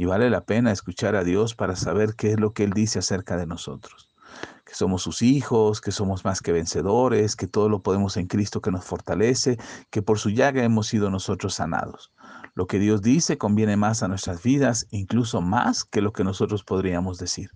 Y 0.00 0.06
vale 0.06 0.30
la 0.30 0.46
pena 0.46 0.72
escuchar 0.72 1.14
a 1.14 1.24
Dios 1.24 1.54
para 1.54 1.76
saber 1.76 2.14
qué 2.16 2.30
es 2.30 2.40
lo 2.40 2.54
que 2.54 2.64
Él 2.64 2.70
dice 2.70 3.00
acerca 3.00 3.36
de 3.36 3.44
nosotros. 3.46 4.08
Que 4.64 4.72
somos 4.72 5.02
sus 5.02 5.20
hijos, 5.20 5.82
que 5.82 5.92
somos 5.92 6.24
más 6.24 6.40
que 6.40 6.52
vencedores, 6.52 7.36
que 7.36 7.46
todo 7.46 7.68
lo 7.68 7.82
podemos 7.82 8.16
en 8.16 8.26
Cristo 8.26 8.62
que 8.62 8.70
nos 8.70 8.82
fortalece, 8.82 9.58
que 9.90 10.00
por 10.00 10.18
su 10.18 10.30
llaga 10.30 10.64
hemos 10.64 10.86
sido 10.86 11.10
nosotros 11.10 11.52
sanados. 11.52 12.14
Lo 12.54 12.66
que 12.66 12.78
Dios 12.78 13.02
dice 13.02 13.36
conviene 13.36 13.76
más 13.76 14.02
a 14.02 14.08
nuestras 14.08 14.42
vidas, 14.42 14.86
incluso 14.88 15.42
más 15.42 15.84
que 15.84 16.00
lo 16.00 16.14
que 16.14 16.24
nosotros 16.24 16.64
podríamos 16.64 17.18
decir. 17.18 17.50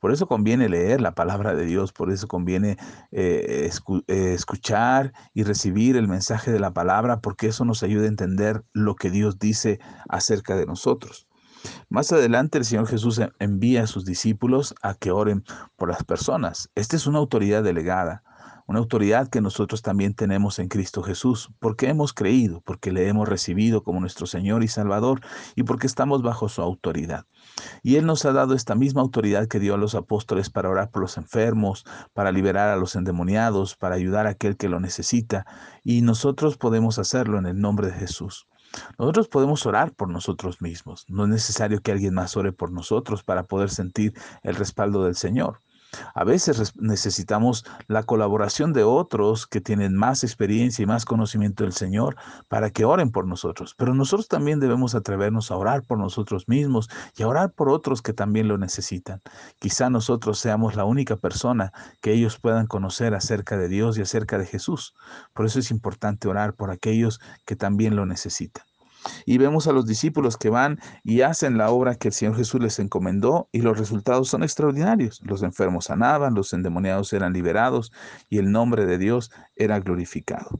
Por 0.00 0.12
eso 0.12 0.26
conviene 0.26 0.70
leer 0.70 1.02
la 1.02 1.14
palabra 1.14 1.54
de 1.54 1.66
Dios, 1.66 1.92
por 1.92 2.10
eso 2.10 2.26
conviene 2.26 2.78
eh, 3.10 3.68
eh, 4.06 4.32
escuchar 4.32 5.12
y 5.34 5.42
recibir 5.42 5.98
el 5.98 6.08
mensaje 6.08 6.52
de 6.52 6.58
la 6.58 6.72
palabra, 6.72 7.20
porque 7.20 7.48
eso 7.48 7.66
nos 7.66 7.82
ayuda 7.82 8.06
a 8.06 8.08
entender 8.08 8.64
lo 8.72 8.96
que 8.96 9.10
Dios 9.10 9.38
dice 9.38 9.78
acerca 10.08 10.56
de 10.56 10.64
nosotros. 10.64 11.28
Más 11.88 12.12
adelante 12.12 12.58
el 12.58 12.64
Señor 12.64 12.86
Jesús 12.86 13.20
envía 13.38 13.84
a 13.84 13.86
sus 13.86 14.04
discípulos 14.04 14.74
a 14.82 14.94
que 14.94 15.10
oren 15.10 15.44
por 15.76 15.88
las 15.88 16.04
personas. 16.04 16.70
Esta 16.74 16.96
es 16.96 17.06
una 17.06 17.18
autoridad 17.18 17.62
delegada 17.62 18.22
una 18.66 18.78
autoridad 18.78 19.28
que 19.28 19.40
nosotros 19.40 19.82
también 19.82 20.14
tenemos 20.14 20.58
en 20.58 20.68
Cristo 20.68 21.02
Jesús, 21.02 21.50
porque 21.58 21.88
hemos 21.88 22.12
creído, 22.12 22.60
porque 22.62 22.92
le 22.92 23.08
hemos 23.08 23.28
recibido 23.28 23.82
como 23.82 24.00
nuestro 24.00 24.26
Señor 24.26 24.62
y 24.62 24.68
Salvador 24.68 25.20
y 25.56 25.64
porque 25.64 25.86
estamos 25.86 26.22
bajo 26.22 26.48
su 26.48 26.62
autoridad. 26.62 27.26
Y 27.82 27.96
Él 27.96 28.06
nos 28.06 28.24
ha 28.24 28.32
dado 28.32 28.54
esta 28.54 28.74
misma 28.74 29.02
autoridad 29.02 29.48
que 29.48 29.60
dio 29.60 29.74
a 29.74 29.78
los 29.78 29.94
apóstoles 29.94 30.48
para 30.48 30.70
orar 30.70 30.90
por 30.90 31.02
los 31.02 31.16
enfermos, 31.16 31.84
para 32.12 32.32
liberar 32.32 32.68
a 32.68 32.76
los 32.76 32.94
endemoniados, 32.96 33.76
para 33.76 33.96
ayudar 33.96 34.26
a 34.26 34.30
aquel 34.30 34.56
que 34.56 34.68
lo 34.68 34.80
necesita, 34.80 35.44
y 35.82 36.02
nosotros 36.02 36.56
podemos 36.56 36.98
hacerlo 36.98 37.38
en 37.38 37.46
el 37.46 37.60
nombre 37.60 37.88
de 37.88 37.94
Jesús. 37.94 38.46
Nosotros 38.98 39.28
podemos 39.28 39.66
orar 39.66 39.92
por 39.92 40.08
nosotros 40.08 40.62
mismos. 40.62 41.04
No 41.08 41.24
es 41.24 41.30
necesario 41.30 41.80
que 41.80 41.92
alguien 41.92 42.14
más 42.14 42.36
ore 42.36 42.52
por 42.52 42.72
nosotros 42.72 43.22
para 43.22 43.44
poder 43.44 43.70
sentir 43.70 44.14
el 44.42 44.54
respaldo 44.54 45.04
del 45.04 45.16
Señor. 45.16 45.60
A 46.14 46.24
veces 46.24 46.74
necesitamos 46.76 47.64
la 47.86 48.02
colaboración 48.02 48.72
de 48.72 48.84
otros 48.84 49.46
que 49.46 49.60
tienen 49.60 49.94
más 49.94 50.24
experiencia 50.24 50.82
y 50.82 50.86
más 50.86 51.04
conocimiento 51.04 51.64
del 51.64 51.72
Señor 51.72 52.16
para 52.48 52.70
que 52.70 52.84
oren 52.84 53.10
por 53.10 53.26
nosotros. 53.26 53.74
Pero 53.76 53.94
nosotros 53.94 54.28
también 54.28 54.60
debemos 54.60 54.94
atrevernos 54.94 55.50
a 55.50 55.56
orar 55.56 55.82
por 55.82 55.98
nosotros 55.98 56.48
mismos 56.48 56.88
y 57.16 57.22
a 57.22 57.28
orar 57.28 57.52
por 57.52 57.68
otros 57.68 58.02
que 58.02 58.12
también 58.12 58.48
lo 58.48 58.58
necesitan. 58.58 59.20
Quizá 59.58 59.90
nosotros 59.90 60.38
seamos 60.38 60.76
la 60.76 60.84
única 60.84 61.16
persona 61.16 61.72
que 62.00 62.12
ellos 62.12 62.38
puedan 62.38 62.66
conocer 62.66 63.14
acerca 63.14 63.56
de 63.56 63.68
Dios 63.68 63.98
y 63.98 64.02
acerca 64.02 64.38
de 64.38 64.46
Jesús. 64.46 64.94
Por 65.34 65.46
eso 65.46 65.58
es 65.58 65.70
importante 65.70 66.28
orar 66.28 66.54
por 66.54 66.70
aquellos 66.70 67.20
que 67.44 67.56
también 67.56 67.96
lo 67.96 68.06
necesitan. 68.06 68.64
Y 69.26 69.38
vemos 69.38 69.66
a 69.66 69.72
los 69.72 69.86
discípulos 69.86 70.36
que 70.36 70.50
van 70.50 70.78
y 71.04 71.22
hacen 71.22 71.58
la 71.58 71.70
obra 71.70 71.94
que 71.94 72.08
el 72.08 72.14
Señor 72.14 72.36
Jesús 72.36 72.60
les 72.60 72.78
encomendó 72.78 73.48
y 73.52 73.62
los 73.62 73.78
resultados 73.78 74.28
son 74.28 74.42
extraordinarios. 74.42 75.20
Los 75.24 75.42
enfermos 75.42 75.86
sanaban, 75.86 76.34
los 76.34 76.52
endemoniados 76.52 77.12
eran 77.12 77.32
liberados 77.32 77.92
y 78.28 78.38
el 78.38 78.50
nombre 78.50 78.86
de 78.86 78.98
Dios 78.98 79.30
era 79.56 79.80
glorificado. 79.80 80.58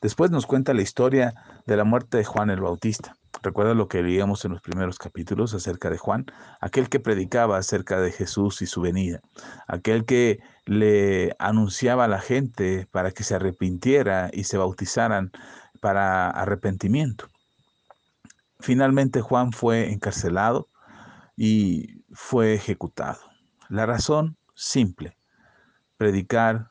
Después 0.00 0.30
nos 0.30 0.46
cuenta 0.46 0.74
la 0.74 0.82
historia 0.82 1.34
de 1.66 1.76
la 1.76 1.84
muerte 1.84 2.18
de 2.18 2.24
Juan 2.24 2.50
el 2.50 2.60
Bautista. 2.60 3.16
Recuerda 3.42 3.74
lo 3.74 3.88
que 3.88 4.02
leíamos 4.02 4.44
en 4.44 4.52
los 4.52 4.60
primeros 4.60 4.98
capítulos 4.98 5.54
acerca 5.54 5.90
de 5.90 5.98
Juan, 5.98 6.26
aquel 6.60 6.88
que 6.88 7.00
predicaba 7.00 7.56
acerca 7.56 8.00
de 8.00 8.12
Jesús 8.12 8.62
y 8.62 8.66
su 8.66 8.82
venida, 8.82 9.20
aquel 9.66 10.04
que 10.04 10.40
le 10.66 11.34
anunciaba 11.38 12.04
a 12.04 12.08
la 12.08 12.20
gente 12.20 12.86
para 12.90 13.10
que 13.10 13.24
se 13.24 13.34
arrepintiera 13.34 14.30
y 14.32 14.44
se 14.44 14.58
bautizaran 14.58 15.32
para 15.80 16.30
arrepentimiento. 16.30 17.26
Finalmente 18.62 19.20
Juan 19.20 19.52
fue 19.52 19.92
encarcelado 19.92 20.68
y 21.36 22.04
fue 22.12 22.54
ejecutado. 22.54 23.18
La 23.68 23.86
razón 23.86 24.36
simple, 24.54 25.16
predicar 25.96 26.70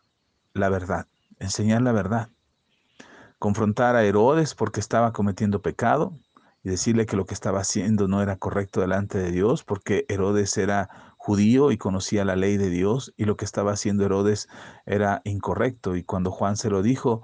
la 0.53 0.69
verdad, 0.69 1.07
enseñar 1.39 1.81
la 1.81 1.91
verdad, 1.91 2.29
confrontar 3.39 3.97
a 3.97 4.05
Herodes 4.05 4.55
porque 4.55 4.79
estaba 4.79 5.11
cometiendo 5.11 5.61
pecado 5.61 6.17
y 6.63 6.69
decirle 6.69 7.05
que 7.05 7.17
lo 7.17 7.25
que 7.25 7.33
estaba 7.33 7.59
haciendo 7.59 8.07
no 8.07 8.21
era 8.21 8.37
correcto 8.37 8.79
delante 8.79 9.17
de 9.17 9.31
Dios 9.31 9.65
porque 9.65 10.05
Herodes 10.07 10.57
era 10.57 11.13
judío 11.17 11.71
y 11.71 11.77
conocía 11.77 12.23
la 12.23 12.37
ley 12.37 12.55
de 12.55 12.69
Dios 12.69 13.13
y 13.17 13.25
lo 13.25 13.35
que 13.35 13.43
estaba 13.43 13.73
haciendo 13.73 14.05
Herodes 14.05 14.47
era 14.85 15.21
incorrecto 15.25 15.97
y 15.97 16.03
cuando 16.03 16.31
Juan 16.31 16.55
se 16.55 16.69
lo 16.69 16.81
dijo, 16.81 17.21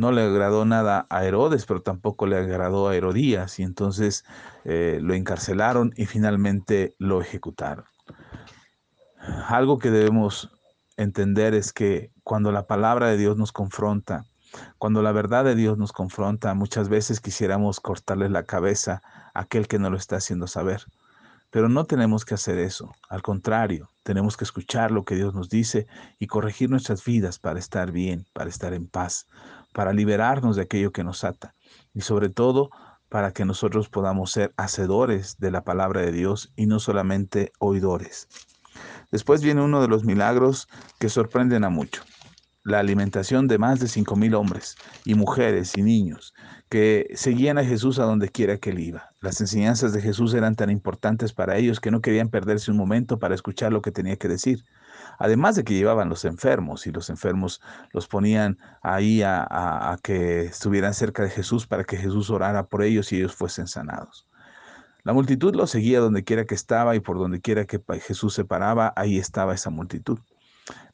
no 0.00 0.12
le 0.12 0.22
agradó 0.22 0.64
nada 0.64 1.06
a 1.10 1.24
Herodes, 1.24 1.66
pero 1.66 1.82
tampoco 1.82 2.26
le 2.26 2.36
agradó 2.36 2.88
a 2.88 2.96
Herodías, 2.96 3.58
y 3.60 3.62
entonces 3.62 4.24
eh, 4.64 4.98
lo 5.02 5.14
encarcelaron 5.14 5.92
y 5.96 6.06
finalmente 6.06 6.94
lo 6.98 7.20
ejecutaron. 7.20 7.84
Algo 9.48 9.78
que 9.78 9.90
debemos 9.90 10.50
entender 10.96 11.54
es 11.54 11.72
que 11.74 12.10
cuando 12.24 12.50
la 12.50 12.66
palabra 12.66 13.08
de 13.08 13.18
Dios 13.18 13.36
nos 13.36 13.52
confronta, 13.52 14.24
cuando 14.78 15.02
la 15.02 15.12
verdad 15.12 15.44
de 15.44 15.54
Dios 15.54 15.76
nos 15.76 15.92
confronta, 15.92 16.54
muchas 16.54 16.88
veces 16.88 17.20
quisiéramos 17.20 17.78
cortarle 17.78 18.28
la 18.30 18.44
cabeza 18.44 19.02
a 19.34 19.40
aquel 19.40 19.68
que 19.68 19.78
no 19.78 19.90
lo 19.90 19.96
está 19.96 20.16
haciendo 20.16 20.46
saber. 20.46 20.86
Pero 21.50 21.68
no 21.68 21.84
tenemos 21.84 22.24
que 22.24 22.34
hacer 22.34 22.58
eso. 22.58 22.94
Al 23.08 23.22
contrario, 23.22 23.90
tenemos 24.04 24.36
que 24.36 24.44
escuchar 24.44 24.92
lo 24.92 25.04
que 25.04 25.16
Dios 25.16 25.34
nos 25.34 25.48
dice 25.48 25.86
y 26.18 26.26
corregir 26.26 26.70
nuestras 26.70 27.04
vidas 27.04 27.38
para 27.38 27.58
estar 27.58 27.90
bien, 27.90 28.24
para 28.32 28.50
estar 28.50 28.72
en 28.72 28.86
paz, 28.86 29.26
para 29.72 29.92
liberarnos 29.92 30.56
de 30.56 30.62
aquello 30.62 30.92
que 30.92 31.04
nos 31.04 31.24
ata 31.24 31.54
y 31.94 32.02
sobre 32.02 32.28
todo 32.28 32.70
para 33.08 33.32
que 33.32 33.44
nosotros 33.44 33.88
podamos 33.88 34.32
ser 34.32 34.52
hacedores 34.56 35.36
de 35.38 35.50
la 35.50 35.64
palabra 35.64 36.00
de 36.00 36.12
Dios 36.12 36.52
y 36.56 36.66
no 36.66 36.78
solamente 36.78 37.52
oidores. 37.58 38.28
Después 39.10 39.42
viene 39.42 39.62
uno 39.62 39.82
de 39.82 39.88
los 39.88 40.04
milagros 40.04 40.68
que 41.00 41.08
sorprenden 41.08 41.64
a 41.64 41.70
mucho, 41.70 42.02
la 42.62 42.78
alimentación 42.78 43.48
de 43.48 43.58
más 43.58 43.80
de 43.80 43.88
cinco 43.88 44.14
mil 44.14 44.34
hombres 44.34 44.76
y 45.04 45.14
mujeres 45.14 45.76
y 45.76 45.82
niños 45.82 46.32
que 46.68 47.10
seguían 47.14 47.58
a 47.58 47.64
Jesús 47.64 47.98
a 47.98 48.04
donde 48.04 48.28
quiera 48.28 48.58
que 48.58 48.70
él 48.70 48.78
iba. 48.78 49.10
Las 49.20 49.40
enseñanzas 49.40 49.92
de 49.92 50.00
Jesús 50.00 50.34
eran 50.34 50.54
tan 50.54 50.70
importantes 50.70 51.32
para 51.32 51.56
ellos 51.56 51.80
que 51.80 51.90
no 51.90 52.00
querían 52.00 52.28
perderse 52.28 52.70
un 52.70 52.76
momento 52.76 53.18
para 53.18 53.34
escuchar 53.34 53.72
lo 53.72 53.82
que 53.82 53.90
tenía 53.90 54.16
que 54.16 54.28
decir. 54.28 54.64
Además 55.20 55.54
de 55.54 55.64
que 55.64 55.74
llevaban 55.74 56.08
los 56.08 56.24
enfermos 56.24 56.86
y 56.86 56.92
los 56.92 57.10
enfermos 57.10 57.60
los 57.92 58.08
ponían 58.08 58.56
ahí 58.80 59.20
a, 59.22 59.98
que 60.02 60.46
estuvieran 60.46 60.94
cerca 60.94 61.22
de 61.22 61.28
Jesús 61.28 61.66
para 61.66 61.84
que 61.84 61.98
Jesús 61.98 62.30
orara 62.30 62.66
por 62.68 62.82
ellos 62.82 63.12
y 63.12 63.18
ellos 63.18 63.34
fuesen 63.34 63.66
sanados. 63.66 64.26
La 65.04 65.12
multitud 65.12 65.54
lo 65.54 65.66
seguía 65.66 66.00
donde 66.00 66.24
quiera 66.24 66.46
que 66.46 66.54
estaba 66.54 66.96
y 66.96 67.00
por 67.00 67.18
donde 67.18 67.42
quiera 67.42 67.66
que 67.66 67.82
Jesús 68.00 68.32
se 68.32 68.46
paraba, 68.46 68.94
ahí 68.96 69.18
estaba 69.18 69.52
esa 69.52 69.68
multitud. 69.68 70.18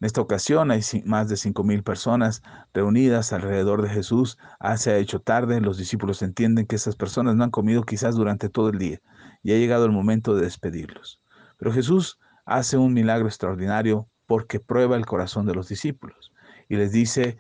En 0.01 0.07
esta 0.07 0.21
ocasión 0.21 0.73
hay 0.73 0.81
más 1.05 1.29
de 1.29 1.37
cinco 1.37 1.63
mil 1.63 1.85
personas 1.85 2.43
reunidas 2.75 3.33
alrededor 3.33 3.81
de 3.81 3.91
Jesús. 3.91 4.39
Ah, 4.59 4.77
se 4.77 4.91
ha 4.91 4.97
hecho 4.97 5.21
tarde, 5.21 5.61
los 5.61 5.79
discípulos 5.79 6.21
entienden 6.23 6.67
que 6.67 6.75
esas 6.75 6.97
personas 6.97 7.37
no 7.37 7.45
han 7.45 7.51
comido 7.53 7.85
quizás 7.85 8.17
durante 8.17 8.49
todo 8.49 8.71
el 8.71 8.79
día 8.79 9.01
y 9.45 9.53
ha 9.53 9.57
llegado 9.57 9.85
el 9.85 9.93
momento 9.93 10.35
de 10.35 10.43
despedirlos. 10.43 11.21
Pero 11.59 11.73
Jesús 11.73 12.19
hace 12.45 12.77
un 12.77 12.93
milagro 12.93 13.29
extraordinario 13.29 14.09
porque 14.27 14.61
prueba 14.61 14.97
el 14.97 15.07
corazón 15.07 15.47
de 15.47 15.55
los 15.55 15.69
discípulos 15.69 16.33
y 16.69 16.77
les 16.77 16.93
dice 16.93 17.37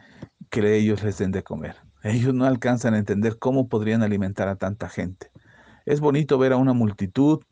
que 0.50 0.76
ellos 0.76 1.02
les 1.02 1.18
den 1.18 1.32
de 1.32 1.42
comer. 1.42 1.76
Ellos 2.02 2.34
no 2.34 2.44
alcanzan 2.44 2.94
a 2.94 2.98
entender 2.98 3.38
cómo 3.38 3.68
podrían 3.68 4.02
alimentar 4.02 4.48
a 4.48 4.56
tanta 4.56 4.88
gente. 4.88 5.30
Es 5.84 6.00
bonito 6.00 6.38
ver 6.38 6.52
a 6.52 6.56
una 6.56 6.72
multitud 6.72 7.42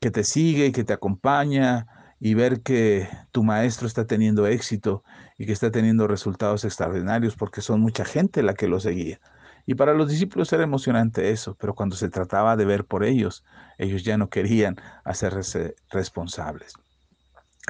que 0.00 0.10
te 0.10 0.24
sigue 0.24 0.66
y 0.66 0.72
que 0.72 0.84
te 0.84 0.92
acompaña 0.92 1.86
y 2.20 2.34
ver 2.34 2.62
que 2.62 3.08
tu 3.32 3.42
maestro 3.42 3.86
está 3.86 4.06
teniendo 4.06 4.46
éxito 4.46 5.02
y 5.36 5.46
que 5.46 5.52
está 5.52 5.70
teniendo 5.70 6.06
resultados 6.06 6.64
extraordinarios 6.64 7.36
porque 7.36 7.60
son 7.60 7.80
mucha 7.80 8.04
gente 8.04 8.42
la 8.42 8.54
que 8.54 8.68
lo 8.68 8.80
seguía. 8.80 9.20
Y 9.66 9.74
para 9.74 9.94
los 9.94 10.08
discípulos 10.08 10.52
era 10.52 10.64
emocionante 10.64 11.30
eso, 11.30 11.54
pero 11.60 11.74
cuando 11.74 11.94
se 11.94 12.08
trataba 12.08 12.56
de 12.56 12.64
ver 12.64 12.84
por 12.84 13.04
ellos, 13.04 13.44
ellos 13.76 14.02
ya 14.02 14.16
no 14.16 14.30
querían 14.30 14.76
hacerse 15.04 15.74
responsables. 15.90 16.72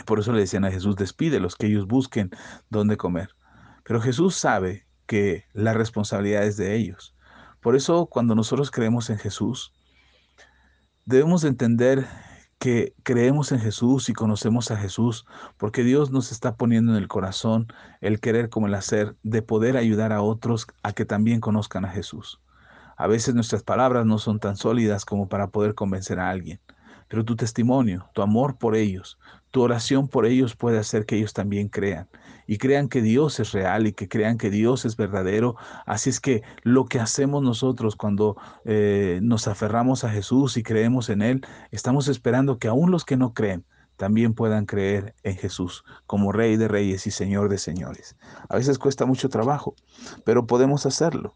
Por 0.06 0.20
eso 0.20 0.32
le 0.32 0.40
decían 0.40 0.64
a 0.64 0.70
Jesús, 0.70 0.96
despídelos, 0.96 1.56
que 1.56 1.66
ellos 1.66 1.86
busquen 1.86 2.30
dónde 2.70 2.96
comer. 2.96 3.30
Pero 3.84 4.00
Jesús 4.00 4.36
sabe 4.36 4.86
que 5.06 5.44
la 5.52 5.72
responsabilidad 5.72 6.44
es 6.44 6.56
de 6.56 6.76
ellos. 6.76 7.14
Por 7.60 7.74
eso 7.74 8.06
cuando 8.06 8.34
nosotros 8.34 8.70
creemos 8.70 9.10
en 9.10 9.18
Jesús, 9.18 9.72
debemos 11.04 11.44
entender 11.44 12.06
que 12.58 12.94
creemos 13.04 13.52
en 13.52 13.60
Jesús 13.60 14.08
y 14.08 14.12
conocemos 14.12 14.70
a 14.70 14.76
Jesús, 14.76 15.26
porque 15.56 15.84
Dios 15.84 16.10
nos 16.10 16.32
está 16.32 16.56
poniendo 16.56 16.92
en 16.92 16.98
el 16.98 17.08
corazón 17.08 17.68
el 18.00 18.20
querer 18.20 18.50
como 18.50 18.66
el 18.66 18.74
hacer 18.74 19.16
de 19.22 19.42
poder 19.42 19.76
ayudar 19.76 20.12
a 20.12 20.22
otros 20.22 20.66
a 20.82 20.92
que 20.92 21.04
también 21.04 21.40
conozcan 21.40 21.84
a 21.84 21.90
Jesús. 21.90 22.40
A 22.96 23.06
veces 23.06 23.34
nuestras 23.34 23.62
palabras 23.62 24.06
no 24.06 24.18
son 24.18 24.40
tan 24.40 24.56
sólidas 24.56 25.04
como 25.04 25.28
para 25.28 25.48
poder 25.48 25.74
convencer 25.74 26.18
a 26.18 26.30
alguien, 26.30 26.60
pero 27.06 27.24
tu 27.24 27.36
testimonio, 27.36 28.10
tu 28.12 28.22
amor 28.22 28.58
por 28.58 28.74
ellos, 28.74 29.18
tu 29.50 29.62
oración 29.62 30.08
por 30.08 30.26
ellos 30.26 30.56
puede 30.56 30.78
hacer 30.78 31.06
que 31.06 31.16
ellos 31.16 31.32
también 31.32 31.68
crean 31.68 32.08
y 32.46 32.56
crean 32.58 32.88
que 32.88 33.02
Dios 33.02 33.40
es 33.40 33.52
real 33.52 33.86
y 33.86 33.92
que 33.92 34.08
crean 34.08 34.38
que 34.38 34.50
Dios 34.50 34.86
es 34.86 34.96
verdadero. 34.96 35.56
Así 35.84 36.10
es 36.10 36.18
que 36.18 36.42
lo 36.62 36.86
que 36.86 36.98
hacemos 36.98 37.42
nosotros 37.42 37.94
cuando 37.94 38.36
eh, 38.64 39.20
nos 39.22 39.48
aferramos 39.48 40.02
a 40.04 40.10
Jesús 40.10 40.56
y 40.56 40.62
creemos 40.62 41.10
en 41.10 41.22
Él, 41.22 41.46
estamos 41.70 42.08
esperando 42.08 42.58
que 42.58 42.68
aún 42.68 42.90
los 42.90 43.04
que 43.04 43.18
no 43.18 43.34
creen 43.34 43.66
también 43.98 44.32
puedan 44.32 44.64
creer 44.64 45.14
en 45.24 45.36
Jesús 45.36 45.84
como 46.06 46.32
Rey 46.32 46.56
de 46.56 46.68
Reyes 46.68 47.06
y 47.06 47.10
Señor 47.10 47.50
de 47.50 47.58
Señores. 47.58 48.16
A 48.48 48.56
veces 48.56 48.78
cuesta 48.78 49.04
mucho 49.04 49.28
trabajo, 49.28 49.74
pero 50.24 50.46
podemos 50.46 50.86
hacerlo. 50.86 51.34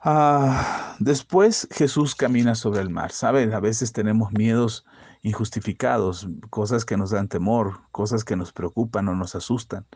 Ah, 0.00 0.85
después 0.98 1.68
Jesús 1.70 2.14
camina 2.14 2.54
sobre 2.54 2.80
el 2.80 2.90
mar. 2.90 3.12
Saben, 3.12 3.54
a 3.54 3.60
veces 3.60 3.92
tenemos 3.92 4.32
miedos 4.32 4.84
injustificados, 5.22 6.28
cosas 6.50 6.84
que 6.84 6.96
nos 6.96 7.10
dan 7.10 7.28
temor, 7.28 7.80
cosas 7.90 8.24
que 8.24 8.36
nos 8.36 8.52
preocupan 8.52 9.08
o 9.08 9.14
nos 9.14 9.34
asustan, 9.34 9.86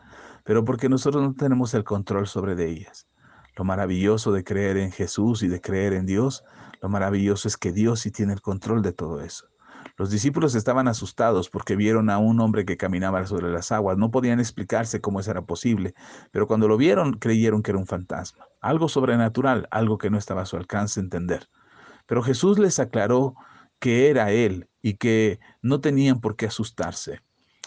pero 0.43 0.65
porque 0.65 0.89
nosotros 0.89 1.23
no 1.23 1.33
tenemos 1.33 1.73
el 1.73 1.83
control 1.83 2.27
sobre 2.27 2.53
ellas. 2.69 3.07
Lo 3.55 3.63
maravilloso 3.63 4.31
de 4.31 4.43
creer 4.43 4.77
en 4.77 4.91
Jesús 4.91 5.43
y 5.43 5.47
de 5.47 5.61
creer 5.61 5.93
en 5.93 6.05
Dios, 6.05 6.43
lo 6.81 6.89
maravilloso 6.89 7.47
es 7.47 7.57
que 7.57 7.71
Dios 7.71 8.01
sí 8.01 8.11
tiene 8.11 8.33
el 8.33 8.41
control 8.41 8.81
de 8.81 8.93
todo 8.93 9.21
eso. 9.21 9.50
Los 9.97 10.09
discípulos 10.09 10.55
estaban 10.55 10.87
asustados 10.87 11.49
porque 11.49 11.75
vieron 11.75 12.09
a 12.09 12.17
un 12.17 12.39
hombre 12.39 12.65
que 12.65 12.77
caminaba 12.77 13.25
sobre 13.25 13.51
las 13.51 13.71
aguas. 13.71 13.97
No 13.97 14.11
podían 14.11 14.39
explicarse 14.39 15.01
cómo 15.01 15.19
eso 15.19 15.31
era 15.31 15.43
posible, 15.43 15.93
pero 16.31 16.47
cuando 16.47 16.67
lo 16.67 16.77
vieron 16.77 17.13
creyeron 17.13 17.63
que 17.63 17.71
era 17.71 17.79
un 17.79 17.87
fantasma, 17.87 18.45
algo 18.61 18.89
sobrenatural, 18.89 19.67
algo 19.71 19.97
que 19.97 20.09
no 20.09 20.17
estaba 20.17 20.43
a 20.43 20.45
su 20.45 20.57
alcance 20.57 20.99
entender. 20.99 21.49
Pero 22.05 22.23
Jesús 22.23 22.59
les 22.59 22.79
aclaró 22.79 23.35
que 23.79 24.09
era 24.09 24.31
Él 24.31 24.69
y 24.81 24.95
que 24.97 25.39
no 25.61 25.81
tenían 25.81 26.21
por 26.21 26.35
qué 26.35 26.47
asustarse. 26.47 27.21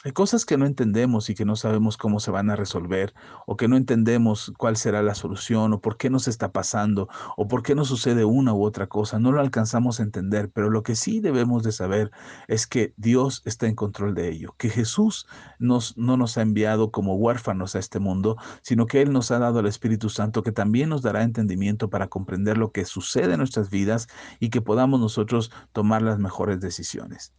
Hay 0.07 0.13
cosas 0.13 0.45
que 0.45 0.59
no 0.59 0.67
entendemos 0.67 1.31
y 1.31 1.35
que 1.35 1.47
no 1.47 1.57
sabemos 1.57 1.97
cómo 1.97 2.21
se 2.21 2.31
van 2.31 2.51
a 2.51 2.57
resolver, 2.57 3.15
o 3.47 3.57
que 3.57 3.69
no 3.69 3.77
entendemos 3.79 4.53
cuál 4.59 4.77
será 4.77 5.03
la 5.03 5.15
solución, 5.15 5.73
o 5.73 5.81
por 5.81 5.97
qué 5.97 6.11
nos 6.11 6.29
está 6.29 6.53
pasando, 6.53 7.09
o 7.39 7.49
por 7.49 7.63
qué 7.63 7.75
nos 7.75 7.89
sucede 7.89 8.27
una 8.27 8.53
u 8.53 8.65
otra 8.65 8.87
cosa. 8.87 9.19
No 9.19 9.33
lo 9.33 9.41
alcanzamos 9.41 9.99
a 9.99 10.03
entender, 10.03 10.51
pero 10.51 10.69
lo 10.69 10.83
que 10.83 10.95
sí 10.95 11.21
debemos 11.21 11.63
de 11.63 11.73
saber 11.73 12.11
es 12.49 12.67
que 12.67 12.93
Dios 12.99 13.41
está 13.47 13.67
en 13.67 13.77
control 13.77 14.15
de 14.15 14.29
ello, 14.29 14.55
que 14.59 14.69
Jesús 14.69 15.27
nos, 15.59 15.97
no 15.97 16.19
nos 16.19 16.37
ha 16.37 16.43
enviado 16.43 16.91
como 16.91 17.17
huérfanos 17.17 17.75
a 17.75 17.79
este 17.79 17.99
mundo, 17.99 18.37
sino 18.61 18.85
que 18.85 19.01
Él 19.01 19.11
nos 19.11 19.31
ha 19.31 19.39
dado 19.39 19.61
el 19.61 19.67
Espíritu 19.67 20.11
Santo 20.11 20.43
que 20.43 20.53
también 20.53 20.91
nos 20.91 21.01
dará 21.01 21.23
entendimiento 21.23 21.89
para 21.89 22.09
comprender 22.09 22.59
lo 22.59 22.73
que 22.73 22.85
sucede 22.85 23.33
en 23.33 23.39
nuestras 23.39 23.71
vidas 23.71 24.09
y 24.39 24.51
que 24.51 24.61
podamos 24.61 25.01
nosotros 25.01 25.51
tomar 25.73 26.03
las 26.03 26.19
mejores 26.19 26.61
decisiones. 26.61 27.33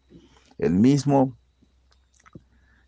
El 0.58 0.74
mismo 0.74 1.38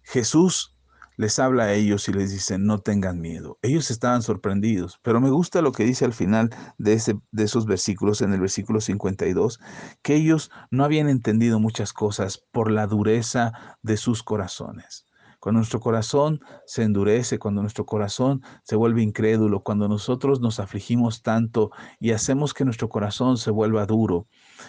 Jesús 0.08 0.74
les 1.18 1.38
habla 1.38 1.64
a 1.66 1.74
ellos 1.74 2.08
y 2.08 2.14
les 2.14 2.32
dice, 2.32 2.58
no 2.58 2.80
tengan 2.80 3.20
miedo. 3.20 3.58
Ellos 3.62 3.92
estaban 3.92 4.22
sorprendidos, 4.22 5.02
pero 5.04 5.20
me 5.20 5.30
gusta 5.30 5.62
lo 5.62 5.74
que 5.74 5.84
dice 5.84 6.06
al 6.06 6.14
final 6.14 6.50
de, 6.78 6.94
ese, 6.94 7.20
de 7.32 7.44
esos 7.44 7.66
versículos, 7.66 8.22
en 8.22 8.32
el 8.32 8.40
versículo 8.40 8.80
52, 8.80 9.60
que 10.02 10.16
ellos 10.16 10.50
no 10.72 10.86
habían 10.86 11.10
entendido 11.10 11.60
muchas 11.60 11.92
cosas 11.92 12.42
por 12.54 12.72
la 12.72 12.88
dureza 12.88 13.52
de 13.82 13.98
sus 13.98 14.24
corazones. 14.24 15.08
Cuando 15.40 15.60
nuestro 15.60 15.82
corazón 15.82 16.40
se 16.66 16.84
endurece, 16.84 17.38
cuando 17.38 17.62
nuestro 17.62 17.86
corazón 17.86 18.42
se 18.64 18.76
vuelve 18.76 19.04
incrédulo, 19.04 19.62
cuando 19.62 19.88
nosotros 19.90 20.40
nos 20.40 20.60
afligimos 20.60 21.22
tanto 21.22 21.72
y 22.00 22.12
hacemos 22.12 22.54
que 22.54 22.66
nuestro 22.66 22.90
corazón 22.90 23.38
se 23.38 23.52
vuelva 23.52 23.86
duro 23.86 24.28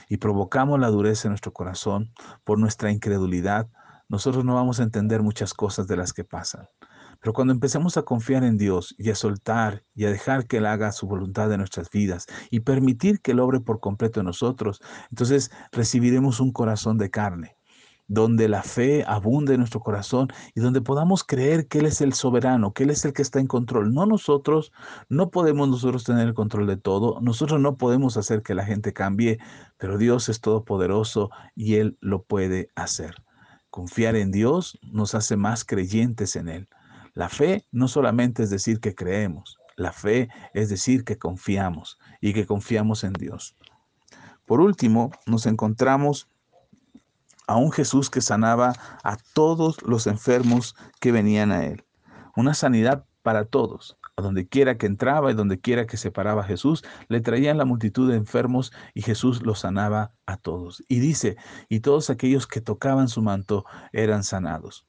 y 0.09 0.17
provocamos 0.17 0.81
la 0.81 0.89
dureza 0.89 1.29
en 1.29 1.31
nuestro 1.31 1.53
corazón 1.53 2.13
por 2.45 2.59
nuestra 2.59 2.91
incredulidad, 2.91 3.69
nosotros 4.09 4.45
no 4.45 4.55
vamos 4.55 4.81
a 4.81 4.85
entender 4.85 5.23
muchas 5.23 5.53
cosas 5.55 5.87
de 5.87 5.97
las 5.97 6.13
que 6.13 6.25
pasan. 6.25 6.67
Pero 7.21 7.33
cuando 7.33 7.53
empecemos 7.53 7.97
a 7.97 8.03
confiar 8.03 8.45
en 8.45 8.59
Dios 8.59 8.95
y 8.97 9.11
a 9.11 9.15
soltar 9.15 9.85
y 9.95 10.05
a 10.05 10.11
dejar 10.11 10.47
que 10.47 10.59
Él 10.59 10.67
haga 10.67 10.93
su 10.93 11.07
voluntad 11.07 11.53
en 11.53 11.59
nuestras 11.59 11.91
vidas 11.91 12.27
y 12.51 12.61
permitir 12.61 13.21
que 13.21 13.33
Él 13.33 13.41
obre 13.41 13.61
por 13.61 13.81
completo 13.81 14.21
en 14.21 14.27
nosotros, 14.27 14.81
entonces 15.11 15.51
recibiremos 15.73 16.41
un 16.41 16.53
corazón 16.53 16.97
de 16.97 17.11
carne, 17.11 17.57
donde 18.07 18.49
la 18.49 18.63
fe 18.63 19.05
abunde 19.07 19.55
en 19.55 19.61
nuestro 19.61 19.81
corazón 19.81 20.29
y 20.55 20.61
donde 20.61 20.81
podamos 20.81 21.25
creer 21.25 21.67
que 21.67 21.81
Él 21.81 21.87
es 21.87 22.01
el 22.01 22.13
soberano, 22.13 22.73
que 22.73 22.85
Él 22.85 22.91
es 22.91 23.05
el 23.05 23.13
que 23.13 23.23
está 23.23 23.41
en 23.41 23.49
control. 23.49 23.93
No 23.93 24.07
nosotros, 24.07 24.73
no 25.09 25.31
podemos 25.31 25.69
nosotros 25.69 26.05
tener 26.05 26.29
el 26.29 26.35
control 26.35 26.69
de 26.69 26.77
todo, 26.77 27.21
nosotros 27.21 27.61
no 27.61 27.77
podemos 27.77 28.17
hacer 28.17 28.43
que 28.43 28.55
la 28.55 28.65
gente 28.65 28.93
cambie, 28.93 29.39
pero 29.77 29.99
Dios 29.99 30.29
es 30.29 30.41
todopoderoso 30.41 31.31
y 31.57 31.75
Él 31.75 31.99
lo 32.01 32.23
puede 32.23 32.71
hacer. 32.77 33.28
Confiar 33.71 34.17
en 34.17 34.31
Dios 34.31 34.79
nos 34.83 35.15
hace 35.15 35.37
más 35.37 35.65
creyentes 35.65 36.37
en 36.37 36.49
Él. 36.49 36.69
La 37.15 37.29
fe 37.29 37.65
no 37.73 37.89
solamente 37.89 38.43
es 38.43 38.51
decir 38.51 38.81
que 38.81 38.95
creemos, 38.95 39.59
la 39.77 39.93
fe 39.93 40.29
es 40.55 40.69
decir 40.69 41.05
que 41.05 41.19
confiamos 41.19 41.99
y 42.21 42.33
que 42.33 42.47
confiamos 42.47 43.05
en 43.05 43.13
Dios. 43.13 43.57
Por 44.47 44.61
último, 44.61 45.11
nos 45.27 45.47
encontramos 45.47 46.29
a 47.47 47.57
un 47.57 47.71
Jesús 47.71 48.11
que 48.11 48.21
sanaba 48.21 48.75
a 49.03 49.17
todos 49.35 49.83
los 49.83 50.07
enfermos 50.07 50.75
que 51.01 51.13
venían 51.13 51.53
a 51.53 51.65
Él. 51.65 51.85
Una 52.37 52.55
sanidad 52.55 53.05
para 53.23 53.45
todos. 53.45 53.97
A 54.19 54.21
donde 54.21 54.49
quiera 54.49 54.77
que 54.77 54.87
entraba 54.87 55.31
y 55.31 55.35
donde 55.35 55.61
quiera 55.61 55.87
que 55.87 55.97
se 55.97 56.11
paraba 56.11 56.43
Jesús, 56.43 56.83
le 57.07 57.21
traían 57.21 57.57
la 57.57 57.65
multitud 57.65 58.11
de 58.11 58.17
enfermos 58.17 58.73
y 58.93 59.03
Jesús 59.03 59.47
los 59.47 59.61
sanaba 59.61 60.11
a 60.27 60.37
todos. 60.37 60.83
Y 60.89 60.99
dice, 60.99 61.37
y 61.69 61.79
todos 61.79 62.11
aquellos 62.11 62.49
que 62.49 62.61
tocaban 62.61 63.07
su 63.07 63.23
manto 63.23 63.65
eran 63.93 64.25
sanados. 64.25 64.89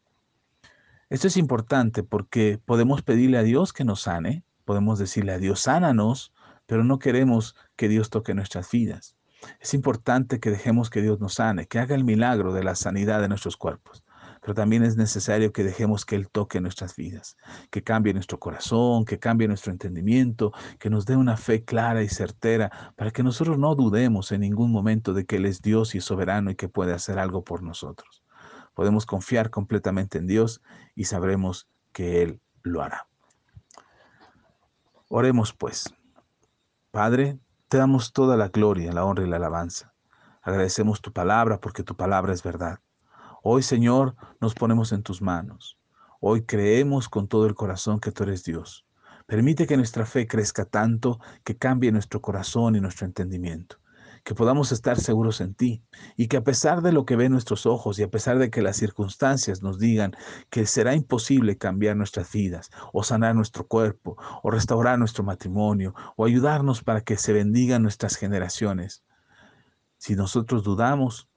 Esto 1.12 1.28
es 1.28 1.38
importante 1.38 2.02
porque 2.02 2.60
podemos 2.66 3.04
pedirle 3.04 3.38
a 3.38 3.44
Dios 3.44 3.72
que 3.72 3.86
nos 3.86 4.02
sane, 4.02 4.44
podemos 4.66 4.98
decirle 4.98 5.34
a 5.34 5.38
Dios, 5.38 5.60
sánanos, 5.60 6.34
pero 6.66 6.84
no 6.84 6.98
queremos 6.98 7.56
que 7.76 7.88
Dios 7.88 8.10
toque 8.10 8.34
nuestras 8.34 8.72
vidas. 8.72 9.16
Es 9.60 9.76
importante 9.76 10.40
que 10.40 10.50
dejemos 10.50 10.90
que 10.90 11.04
Dios 11.04 11.20
nos 11.20 11.36
sane, 11.36 11.68
que 11.68 11.78
haga 11.78 11.94
el 11.94 12.04
milagro 12.04 12.52
de 12.52 12.64
la 12.64 12.74
sanidad 12.74 13.22
de 13.22 13.28
nuestros 13.28 13.58
cuerpos 13.58 14.04
pero 14.42 14.54
también 14.54 14.84
es 14.84 14.98
necesario 14.98 15.52
que 15.52 15.64
dejemos 15.64 16.06
que 16.06 16.16
Él 16.16 16.30
toque 16.30 16.62
nuestras 16.62 16.96
vidas, 16.96 17.38
que 17.70 17.84
cambie 17.84 18.14
nuestro 18.14 18.40
corazón, 18.40 19.06
que 19.06 19.20
cambie 19.20 19.48
nuestro 19.48 19.72
entendimiento, 19.72 20.54
que 20.80 20.90
nos 20.90 21.06
dé 21.06 21.16
una 21.16 21.38
fe 21.38 21.64
clara 21.64 22.04
y 22.04 22.10
certera 22.10 22.94
para 22.96 23.12
que 23.12 23.24
nosotros 23.24 23.58
no 23.58 23.76
dudemos 23.76 24.32
en 24.32 24.42
ningún 24.42 24.72
momento 24.72 25.14
de 25.14 25.26
que 25.26 25.38
Él 25.38 25.46
es 25.46 25.62
Dios 25.62 25.96
y 25.96 26.02
soberano 26.02 26.52
y 26.52 26.56
que 26.56 26.70
puede 26.70 26.94
hacer 26.94 27.20
algo 27.20 27.44
por 27.44 27.64
nosotros. 27.64 28.24
Podemos 28.74 29.06
confiar 29.06 29.50
completamente 29.50 30.18
en 30.18 30.28
Dios 30.28 30.62
y 30.96 31.06
sabremos 31.06 31.68
que 31.92 32.22
Él 32.22 32.40
lo 32.64 32.82
hará. 32.82 33.08
Oremos 35.10 35.54
pues. 35.54 35.94
Padre, 36.92 37.40
te 37.68 37.78
damos 37.78 38.14
toda 38.14 38.38
la 38.38 38.50
gloria, 38.50 38.92
la 38.92 39.06
honra 39.06 39.26
y 39.26 39.30
la 39.30 39.38
alabanza. 39.38 39.94
Agradecemos 40.42 41.02
tu 41.02 41.12
palabra 41.12 41.60
porque 41.60 41.84
tu 41.84 41.96
palabra 41.96 42.34
es 42.34 42.42
verdad. 42.44 42.80
Hoy, 43.42 43.64
Señor, 43.64 44.16
nos 44.42 44.54
ponemos 44.54 44.92
en 44.92 45.02
tus 45.02 45.22
manos. 45.22 45.80
Hoy 46.20 46.42
creemos 46.42 47.08
con 47.08 47.30
todo 47.30 47.46
el 47.46 47.56
corazón 47.56 48.02
que 48.02 48.12
tú 48.12 48.24
eres 48.24 48.44
Dios. 48.44 48.86
Permite 49.28 49.66
que 49.66 49.78
nuestra 49.78 50.06
fe 50.06 50.28
crezca 50.28 50.66
tanto 50.66 51.22
que 51.46 51.56
cambie 51.56 51.94
nuestro 51.94 52.20
corazón 52.20 52.76
y 52.76 52.82
nuestro 52.82 53.06
entendimiento. 53.06 53.78
Que 54.26 54.36
podamos 54.36 54.74
estar 54.74 55.00
seguros 55.00 55.40
en 55.40 55.54
ti 55.54 55.82
y 56.18 56.28
que 56.28 56.36
a 56.36 56.44
pesar 56.44 56.82
de 56.82 56.92
lo 56.92 57.06
que 57.06 57.16
ven 57.16 57.32
nuestros 57.32 57.66
ojos 57.66 57.98
y 57.98 58.04
a 58.04 58.10
pesar 58.10 58.40
de 58.40 58.50
que 58.50 58.62
las 58.62 58.76
circunstancias 58.76 59.62
nos 59.62 59.80
digan 59.80 60.12
que 60.50 60.66
será 60.66 60.94
imposible 60.94 61.58
cambiar 61.58 61.96
nuestras 61.96 62.30
vidas 62.34 62.70
o 62.92 63.04
sanar 63.04 63.36
nuestro 63.36 63.66
cuerpo 63.66 64.18
o 64.44 64.52
restaurar 64.52 65.00
nuestro 65.00 65.24
matrimonio 65.24 65.96
o 66.18 66.26
ayudarnos 66.26 66.84
para 66.84 67.00
que 67.02 67.16
se 67.16 67.32
bendigan 67.32 67.84
nuestras 67.84 68.18
generaciones, 68.18 69.06
si 69.98 70.16
nosotros 70.16 70.64
dudamos, 70.64 71.29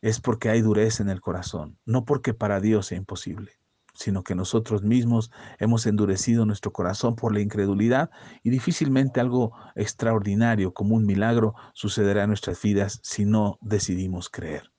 es 0.00 0.20
porque 0.20 0.48
hay 0.48 0.60
dureza 0.60 1.02
en 1.02 1.10
el 1.10 1.20
corazón, 1.20 1.78
no 1.84 2.04
porque 2.04 2.34
para 2.34 2.60
Dios 2.60 2.86
sea 2.86 2.98
imposible, 2.98 3.52
sino 3.94 4.22
que 4.22 4.34
nosotros 4.34 4.82
mismos 4.82 5.30
hemos 5.58 5.86
endurecido 5.86 6.46
nuestro 6.46 6.72
corazón 6.72 7.16
por 7.16 7.32
la 7.32 7.40
incredulidad 7.40 8.10
y 8.42 8.50
difícilmente 8.50 9.20
algo 9.20 9.52
extraordinario 9.74 10.72
como 10.72 10.94
un 10.94 11.04
milagro 11.04 11.54
sucederá 11.74 12.22
en 12.22 12.28
nuestras 12.28 12.62
vidas 12.62 13.00
si 13.02 13.24
no 13.24 13.58
decidimos 13.60 14.28
creer. 14.30 14.70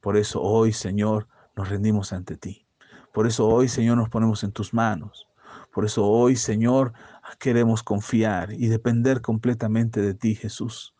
Por 0.00 0.16
eso 0.16 0.42
hoy, 0.42 0.72
Señor, 0.72 1.28
nos 1.54 1.68
rendimos 1.68 2.12
ante 2.12 2.36
ti. 2.36 2.66
Por 3.12 3.26
eso 3.26 3.46
hoy, 3.46 3.68
Señor, 3.68 3.96
nos 3.96 4.08
ponemos 4.08 4.42
en 4.44 4.52
tus 4.52 4.74
manos. 4.74 5.26
Por 5.72 5.84
eso 5.84 6.04
hoy, 6.04 6.36
Señor, 6.36 6.92
queremos 7.38 7.82
confiar 7.82 8.52
y 8.52 8.66
depender 8.68 9.20
completamente 9.20 10.02
de 10.02 10.14
ti, 10.14 10.34
Jesús 10.34 10.95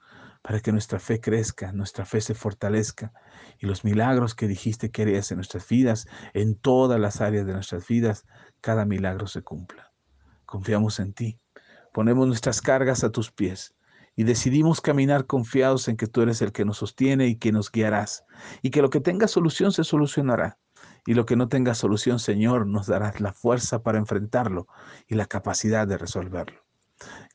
para 0.47 0.61
que 0.61 0.71
nuestra 0.71 1.01
fe 1.01 1.21
crezca, 1.21 1.73
nuestra 1.73 2.05
fe 2.05 2.21
se 2.21 2.33
fortalezca 2.33 3.13
y 3.59 3.67
los 3.67 3.85
milagros 3.85 4.37
que 4.37 4.47
dijiste 4.47 4.93
que 4.93 5.03
harías 5.03 5.33
en 5.33 5.39
nuestras 5.39 5.69
vidas, 5.69 6.07
en 6.35 6.55
todas 6.55 7.01
las 7.01 7.21
áreas 7.21 7.47
de 7.47 7.53
nuestras 7.53 7.89
vidas, 7.89 8.27
cada 8.61 8.85
milagro 8.85 9.27
se 9.27 9.43
cumpla. 9.43 9.93
Confiamos 10.45 11.01
en 11.01 11.15
ti, 11.15 11.41
ponemos 11.93 12.29
nuestras 12.29 12.63
cargas 12.63 13.03
a 13.03 13.11
tus 13.11 13.33
pies 13.33 13.75
y 14.15 14.23
decidimos 14.23 14.81
caminar 14.81 15.27
confiados 15.27 15.89
en 15.89 15.97
que 15.97 16.07
tú 16.07 16.23
eres 16.23 16.41
el 16.41 16.53
que 16.53 16.65
nos 16.65 16.79
sostiene 16.79 17.27
y 17.27 17.35
que 17.35 17.51
nos 17.51 17.73
guiarás 17.73 18.25
y 18.63 18.71
que 18.71 18.83
lo 18.83 18.91
que 18.91 19.01
tenga 19.01 19.27
solución 19.27 19.73
se 19.73 19.83
solucionará. 19.83 20.59
Y 21.07 21.15
lo 21.15 21.27
que 21.27 21.35
no 21.35 21.49
tenga 21.49 21.75
solución, 21.75 22.21
Señor, 22.21 22.69
nos 22.69 22.87
darás 22.87 23.21
la 23.21 23.33
fuerza 23.33 23.83
para 23.83 23.99
enfrentarlo 23.99 24.69
y 25.09 25.17
la 25.17 25.27
capacidad 25.27 25.89
de 25.89 25.99
resolverlo. 25.99 26.65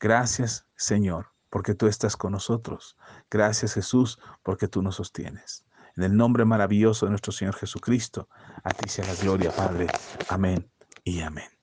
Gracias, 0.00 0.66
Señor, 0.76 1.31
porque 1.52 1.74
tú 1.74 1.86
estás 1.86 2.16
con 2.16 2.32
nosotros. 2.32 2.96
Gracias 3.30 3.74
Jesús, 3.74 4.18
porque 4.42 4.68
tú 4.68 4.80
nos 4.80 4.96
sostienes. 4.96 5.66
En 5.96 6.04
el 6.04 6.16
nombre 6.16 6.46
maravilloso 6.46 7.04
de 7.04 7.10
nuestro 7.10 7.30
Señor 7.30 7.54
Jesucristo, 7.54 8.26
a 8.64 8.70
ti 8.70 8.88
sea 8.88 9.04
la 9.04 9.14
gloria, 9.16 9.52
Padre. 9.54 9.86
Amén 10.30 10.66
y 11.04 11.20
amén. 11.20 11.61